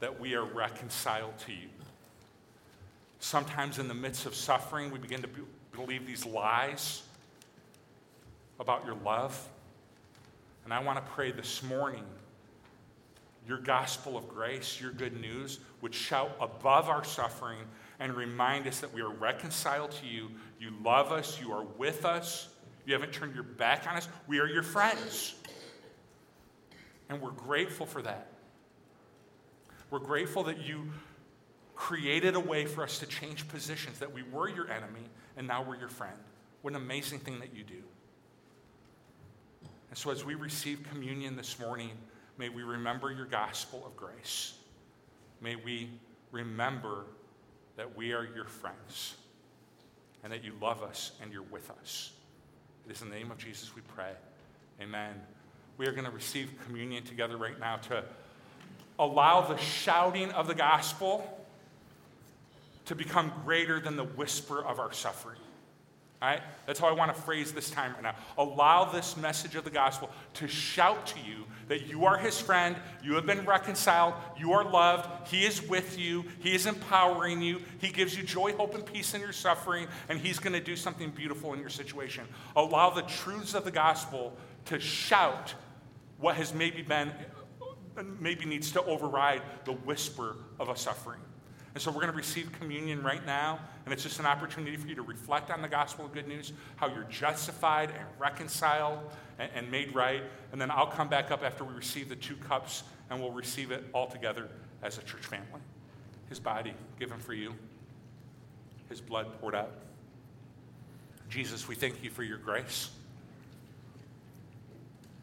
that 0.00 0.20
we 0.20 0.34
are 0.34 0.44
reconciled 0.44 1.38
to 1.46 1.52
you. 1.52 1.68
Sometimes, 3.18 3.78
in 3.78 3.88
the 3.88 3.94
midst 3.94 4.26
of 4.26 4.34
suffering, 4.34 4.90
we 4.90 4.98
begin 4.98 5.22
to 5.22 5.28
be- 5.28 5.42
believe 5.72 6.06
these 6.06 6.26
lies 6.26 7.02
about 8.58 8.84
your 8.84 8.96
love. 8.96 9.48
And 10.64 10.72
I 10.72 10.80
want 10.80 11.04
to 11.04 11.12
pray 11.12 11.32
this 11.32 11.62
morning 11.62 12.04
your 13.46 13.58
gospel 13.58 14.16
of 14.16 14.28
grace, 14.28 14.80
your 14.80 14.92
good 14.92 15.20
news, 15.20 15.58
would 15.80 15.94
shout 15.94 16.30
above 16.40 16.88
our 16.88 17.02
suffering 17.02 17.58
and 17.98 18.14
remind 18.14 18.66
us 18.66 18.80
that 18.80 18.92
we 18.92 19.00
are 19.00 19.10
reconciled 19.10 19.90
to 19.90 20.06
you. 20.06 20.30
You 20.60 20.72
love 20.84 21.10
us, 21.10 21.40
you 21.40 21.52
are 21.52 21.64
with 21.64 22.04
us. 22.04 22.48
You 22.84 22.94
haven't 22.94 23.12
turned 23.12 23.34
your 23.34 23.44
back 23.44 23.86
on 23.88 23.96
us. 23.96 24.08
We 24.26 24.40
are 24.40 24.46
your 24.46 24.62
friends. 24.62 25.34
And 27.08 27.20
we're 27.20 27.30
grateful 27.30 27.86
for 27.86 28.02
that. 28.02 28.28
We're 29.90 29.98
grateful 29.98 30.44
that 30.44 30.58
you 30.64 30.90
created 31.74 32.34
a 32.34 32.40
way 32.40 32.64
for 32.64 32.82
us 32.82 32.98
to 33.00 33.06
change 33.06 33.48
positions, 33.48 33.98
that 33.98 34.12
we 34.12 34.22
were 34.22 34.48
your 34.48 34.70
enemy 34.70 35.02
and 35.36 35.46
now 35.46 35.62
we're 35.62 35.76
your 35.76 35.88
friend. 35.88 36.16
What 36.62 36.74
an 36.74 36.76
amazing 36.76 37.18
thing 37.18 37.40
that 37.40 37.54
you 37.54 37.64
do. 37.64 37.82
And 39.90 39.98
so, 39.98 40.10
as 40.10 40.24
we 40.24 40.34
receive 40.34 40.82
communion 40.90 41.36
this 41.36 41.58
morning, 41.58 41.90
may 42.38 42.48
we 42.48 42.62
remember 42.62 43.10
your 43.10 43.26
gospel 43.26 43.82
of 43.84 43.94
grace. 43.96 44.54
May 45.40 45.56
we 45.56 45.90
remember 46.30 47.04
that 47.76 47.96
we 47.96 48.12
are 48.12 48.26
your 48.34 48.46
friends 48.46 49.16
and 50.24 50.32
that 50.32 50.44
you 50.44 50.52
love 50.60 50.82
us 50.82 51.12
and 51.20 51.32
you're 51.32 51.42
with 51.42 51.70
us. 51.70 52.12
It 52.86 52.92
is 52.92 53.02
in 53.02 53.10
the 53.10 53.16
name 53.16 53.30
of 53.30 53.38
Jesus 53.38 53.74
we 53.74 53.82
pray. 53.94 54.12
Amen. 54.80 55.14
We 55.78 55.86
are 55.86 55.92
going 55.92 56.04
to 56.04 56.10
receive 56.10 56.50
communion 56.66 57.04
together 57.04 57.36
right 57.36 57.58
now 57.58 57.76
to 57.76 58.04
allow 58.98 59.40
the 59.42 59.56
shouting 59.56 60.30
of 60.32 60.46
the 60.46 60.54
gospel 60.54 61.38
to 62.86 62.94
become 62.94 63.32
greater 63.44 63.80
than 63.80 63.96
the 63.96 64.04
whisper 64.04 64.62
of 64.64 64.78
our 64.78 64.92
suffering. 64.92 65.38
All 66.22 66.28
right? 66.28 66.40
That's 66.66 66.78
how 66.78 66.86
I 66.86 66.92
want 66.92 67.12
to 67.12 67.20
phrase 67.20 67.52
this 67.52 67.68
time 67.68 67.94
right 67.94 68.02
now. 68.04 68.14
Allow 68.38 68.84
this 68.84 69.16
message 69.16 69.56
of 69.56 69.64
the 69.64 69.70
gospel 69.70 70.08
to 70.34 70.46
shout 70.46 71.04
to 71.08 71.18
you 71.18 71.46
that 71.66 71.88
you 71.88 72.04
are 72.04 72.16
his 72.16 72.40
friend, 72.40 72.76
you 73.02 73.14
have 73.14 73.26
been 73.26 73.44
reconciled, 73.44 74.14
you 74.38 74.52
are 74.52 74.62
loved, 74.62 75.26
he 75.26 75.44
is 75.44 75.60
with 75.68 75.98
you, 75.98 76.24
he 76.38 76.54
is 76.54 76.66
empowering 76.66 77.42
you, 77.42 77.60
he 77.80 77.88
gives 77.88 78.16
you 78.16 78.22
joy, 78.22 78.52
hope, 78.52 78.76
and 78.76 78.86
peace 78.86 79.14
in 79.14 79.20
your 79.20 79.32
suffering, 79.32 79.88
and 80.08 80.20
he's 80.20 80.38
going 80.38 80.52
to 80.52 80.60
do 80.60 80.76
something 80.76 81.10
beautiful 81.10 81.54
in 81.54 81.60
your 81.60 81.68
situation. 81.68 82.24
Allow 82.54 82.90
the 82.90 83.02
truths 83.02 83.54
of 83.54 83.64
the 83.64 83.72
gospel 83.72 84.36
to 84.66 84.78
shout 84.78 85.54
what 86.18 86.36
has 86.36 86.54
maybe 86.54 86.82
been, 86.82 87.12
maybe 88.20 88.44
needs 88.44 88.70
to 88.72 88.84
override 88.84 89.42
the 89.64 89.72
whisper 89.72 90.36
of 90.60 90.68
a 90.68 90.76
suffering. 90.76 91.20
And 91.74 91.82
so 91.82 91.90
we're 91.90 92.00
going 92.02 92.10
to 92.10 92.16
receive 92.16 92.52
communion 92.52 93.02
right 93.02 93.24
now, 93.24 93.58
and 93.84 93.94
it's 93.94 94.02
just 94.02 94.20
an 94.20 94.26
opportunity 94.26 94.76
for 94.76 94.86
you 94.88 94.94
to 94.94 95.02
reflect 95.02 95.50
on 95.50 95.62
the 95.62 95.68
gospel 95.68 96.04
of 96.04 96.12
good 96.12 96.28
news, 96.28 96.52
how 96.76 96.86
you're 96.86 97.04
justified 97.04 97.90
and 97.90 98.06
reconciled 98.18 98.98
and, 99.38 99.50
and 99.54 99.70
made 99.70 99.94
right. 99.94 100.22
And 100.52 100.60
then 100.60 100.70
I'll 100.70 100.86
come 100.86 101.08
back 101.08 101.30
up 101.30 101.42
after 101.42 101.64
we 101.64 101.72
receive 101.72 102.10
the 102.10 102.16
two 102.16 102.36
cups, 102.36 102.82
and 103.08 103.20
we'll 103.20 103.30
receive 103.30 103.70
it 103.70 103.84
all 103.94 104.06
together 104.06 104.48
as 104.82 104.98
a 104.98 105.02
church 105.02 105.24
family. 105.24 105.60
His 106.28 106.38
body 106.38 106.74
given 106.98 107.18
for 107.18 107.32
you, 107.32 107.54
his 108.90 109.00
blood 109.00 109.40
poured 109.40 109.54
out. 109.54 109.72
Jesus, 111.30 111.68
we 111.68 111.74
thank 111.74 112.04
you 112.04 112.10
for 112.10 112.22
your 112.22 112.36
grace. 112.36 112.90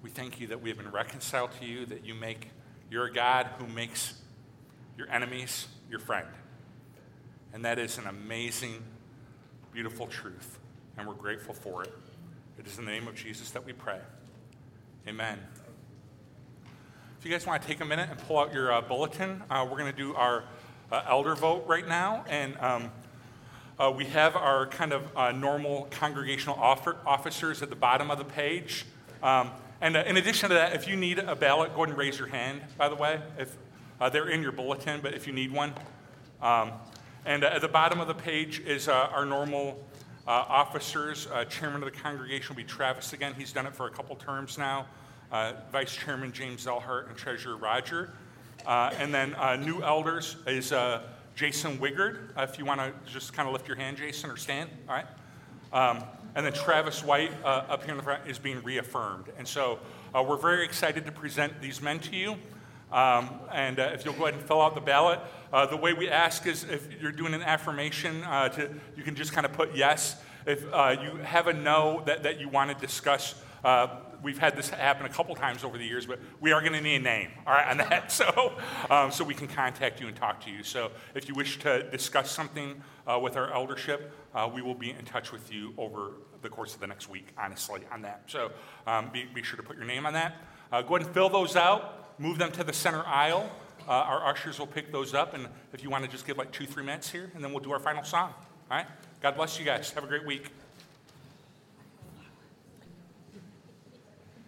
We 0.01 0.09
thank 0.09 0.39
you 0.39 0.47
that 0.47 0.61
we 0.61 0.69
have 0.69 0.79
been 0.79 0.91
reconciled 0.91 1.51
to 1.59 1.65
you, 1.65 1.85
that 1.85 2.05
you 2.05 2.15
make, 2.15 2.47
you're 2.89 3.05
a 3.05 3.13
God 3.13 3.47
who 3.59 3.67
makes 3.67 4.15
your 4.97 5.07
enemies 5.11 5.67
your 5.89 5.99
friend. 5.99 6.27
And 7.53 7.65
that 7.65 7.79
is 7.79 7.97
an 7.97 8.07
amazing, 8.07 8.83
beautiful 9.73 10.07
truth, 10.07 10.59
and 10.97 11.07
we're 11.07 11.15
grateful 11.15 11.53
for 11.53 11.83
it. 11.83 11.93
It 12.59 12.67
is 12.67 12.77
in 12.77 12.85
the 12.85 12.91
name 12.91 13.07
of 13.07 13.15
Jesus 13.15 13.49
that 13.51 13.65
we 13.65 13.73
pray. 13.73 13.99
Amen. 15.07 15.39
If 17.19 17.25
you 17.25 17.31
guys 17.31 17.45
want 17.45 17.61
to 17.61 17.67
take 17.67 17.81
a 17.81 17.85
minute 17.85 18.09
and 18.09 18.19
pull 18.19 18.39
out 18.39 18.53
your 18.53 18.71
uh, 18.71 18.81
bulletin, 18.81 19.43
uh, 19.49 19.67
we're 19.69 19.77
going 19.77 19.91
to 19.91 19.97
do 19.97 20.15
our 20.15 20.43
uh, 20.91 21.01
elder 21.07 21.35
vote 21.35 21.65
right 21.67 21.87
now. 21.87 22.23
And 22.29 22.57
um, 22.59 22.91
uh, 23.79 23.91
we 23.91 24.05
have 24.05 24.35
our 24.35 24.67
kind 24.67 24.93
of 24.93 25.17
uh, 25.17 25.31
normal 25.31 25.87
congregational 25.91 26.55
officers 26.57 27.61
at 27.61 27.69
the 27.69 27.75
bottom 27.75 28.11
of 28.11 28.19
the 28.19 28.25
page. 28.25 28.85
Um, 29.21 29.51
and 29.81 29.97
uh, 29.97 30.03
in 30.05 30.17
addition 30.17 30.49
to 30.49 30.55
that, 30.55 30.73
if 30.73 30.87
you 30.87 30.95
need 30.95 31.19
a 31.19 31.35
ballot, 31.35 31.75
go 31.75 31.83
ahead 31.83 31.89
and 31.89 31.97
raise 31.97 32.17
your 32.17 32.27
hand, 32.27 32.61
by 32.77 32.87
the 32.87 32.95
way. 32.95 33.21
If, 33.37 33.55
they're 34.13 34.29
in 34.29 34.41
your 34.41 34.53
bulletin, 34.53 35.01
but 35.01 35.13
if 35.13 35.27
you 35.27 35.33
need 35.33 35.51
one, 35.51 35.73
um, 36.41 36.71
and 37.25 37.43
uh, 37.43 37.47
at 37.47 37.61
the 37.61 37.67
bottom 37.67 37.99
of 37.99 38.07
the 38.07 38.13
page 38.13 38.59
is 38.61 38.87
uh, 38.87 39.09
our 39.11 39.25
normal 39.25 39.85
uh, 40.27 40.31
officers. 40.31 41.27
Chairman 41.49 41.83
of 41.83 41.91
the 41.91 41.99
congregation 41.99 42.55
will 42.55 42.63
be 42.63 42.67
Travis 42.67 43.13
again. 43.13 43.33
He's 43.37 43.51
done 43.51 43.65
it 43.65 43.75
for 43.75 43.87
a 43.87 43.91
couple 43.91 44.15
terms 44.15 44.57
now. 44.57 44.85
Vice 45.71 45.95
Chairman 45.95 46.31
James 46.31 46.65
Zelhart 46.65 47.07
and 47.07 47.17
Treasurer 47.17 47.57
Roger. 47.57 48.11
And 48.67 49.13
then 49.13 49.35
new 49.63 49.81
elders 49.81 50.37
is 50.45 50.73
Jason 51.35 51.77
Wigard. 51.77 52.29
if 52.37 52.59
you 52.59 52.65
want 52.65 52.79
to 52.79 52.93
just 53.11 53.33
kind 53.33 53.47
of 53.47 53.53
lift 53.53 53.67
your 53.67 53.77
hand, 53.77 53.97
Jason, 53.97 54.29
or 54.29 54.37
stand. 54.37 54.69
All 54.87 54.95
right. 54.95 55.07
Um, 55.71 56.03
And 56.35 56.45
then 56.45 56.53
Travis 56.53 57.03
White 57.03 57.31
uh, 57.43 57.65
up 57.69 57.83
here 57.83 57.91
in 57.91 57.97
the 57.97 58.03
front 58.03 58.27
is 58.27 58.37
being 58.37 58.61
reaffirmed. 58.61 59.25
And 59.37 59.47
so 59.47 59.79
uh, 60.13 60.23
we're 60.23 60.37
very 60.37 60.63
excited 60.63 61.05
to 61.05 61.11
present 61.11 61.59
these 61.59 61.81
men 61.81 61.99
to 62.01 62.15
you. 62.15 62.37
Um, 62.91 63.29
and 63.51 63.79
uh, 63.79 63.91
if 63.93 64.03
you'll 64.03 64.15
go 64.15 64.25
ahead 64.25 64.39
and 64.39 64.47
fill 64.47 64.61
out 64.61 64.75
the 64.75 64.81
ballot, 64.81 65.19
uh, 65.53 65.65
the 65.65 65.77
way 65.77 65.93
we 65.93 66.09
ask 66.09 66.47
is 66.47 66.63
if 66.63 67.01
you're 67.01 67.11
doing 67.11 67.33
an 67.33 67.43
affirmation, 67.43 68.23
uh, 68.23 68.49
to, 68.49 68.69
you 68.95 69.03
can 69.03 69.15
just 69.15 69.33
kind 69.33 69.45
of 69.45 69.53
put 69.53 69.75
yes. 69.75 70.19
If 70.45 70.65
uh, 70.73 70.95
you 71.01 71.17
have 71.17 71.47
a 71.47 71.53
no 71.53 72.01
that, 72.05 72.23
that 72.23 72.39
you 72.39 72.49
want 72.49 72.71
to 72.71 72.85
discuss, 72.85 73.35
uh, 73.63 73.87
we've 74.23 74.37
had 74.37 74.55
this 74.55 74.69
happen 74.69 75.05
a 75.05 75.09
couple 75.09 75.35
times 75.35 75.63
over 75.63 75.77
the 75.77 75.85
years, 75.85 76.05
but 76.05 76.19
we 76.39 76.51
are 76.51 76.61
going 76.61 76.73
to 76.73 76.81
need 76.81 76.95
a 76.95 76.99
name, 76.99 77.29
all 77.45 77.53
right, 77.53 77.67
on 77.67 77.77
that, 77.77 78.11
so, 78.11 78.53
um, 78.89 79.11
so 79.11 79.23
we 79.23 79.33
can 79.33 79.47
contact 79.47 79.99
you 80.01 80.07
and 80.07 80.15
talk 80.15 80.43
to 80.45 80.51
you. 80.51 80.63
So 80.63 80.91
if 81.15 81.27
you 81.27 81.35
wish 81.35 81.59
to 81.59 81.83
discuss 81.91 82.31
something 82.31 82.81
uh, 83.05 83.19
with 83.19 83.37
our 83.37 83.53
eldership, 83.53 84.13
uh, 84.33 84.49
we 84.53 84.61
will 84.61 84.75
be 84.75 84.91
in 84.91 85.05
touch 85.05 85.31
with 85.31 85.53
you 85.53 85.73
over 85.77 86.13
the 86.41 86.49
course 86.49 86.73
of 86.73 86.79
the 86.79 86.87
next 86.87 87.09
week, 87.09 87.27
honestly, 87.37 87.81
on 87.91 88.01
that. 88.03 88.23
So 88.27 88.51
um, 88.87 89.09
be, 89.11 89.25
be 89.25 89.43
sure 89.43 89.57
to 89.57 89.63
put 89.63 89.77
your 89.77 89.85
name 89.85 90.05
on 90.05 90.13
that. 90.13 90.37
Uh, 90.71 90.81
go 90.81 90.95
ahead 90.95 91.07
and 91.07 91.13
fill 91.13 91.29
those 91.29 91.55
out, 91.55 92.08
move 92.19 92.37
them 92.37 92.51
to 92.51 92.63
the 92.63 92.73
center 92.73 93.03
aisle. 93.05 93.49
Uh, 93.87 93.91
our 93.91 94.27
ushers 94.27 94.59
will 94.59 94.67
pick 94.67 94.91
those 94.91 95.13
up, 95.15 95.33
and 95.33 95.47
if 95.73 95.83
you 95.83 95.89
want 95.89 96.03
to 96.03 96.11
just 96.11 96.27
give 96.27 96.37
like 96.37 96.51
two, 96.51 96.65
three 96.65 96.83
minutes 96.83 97.09
here, 97.09 97.31
and 97.33 97.43
then 97.43 97.51
we'll 97.51 97.63
do 97.63 97.71
our 97.71 97.79
final 97.79 98.03
song, 98.03 98.33
all 98.69 98.77
right? 98.77 98.85
God 99.21 99.35
bless 99.35 99.57
you 99.57 99.65
guys. 99.65 99.89
Have 99.91 100.03
a 100.03 100.07
great 100.07 100.25
week. 100.25 100.51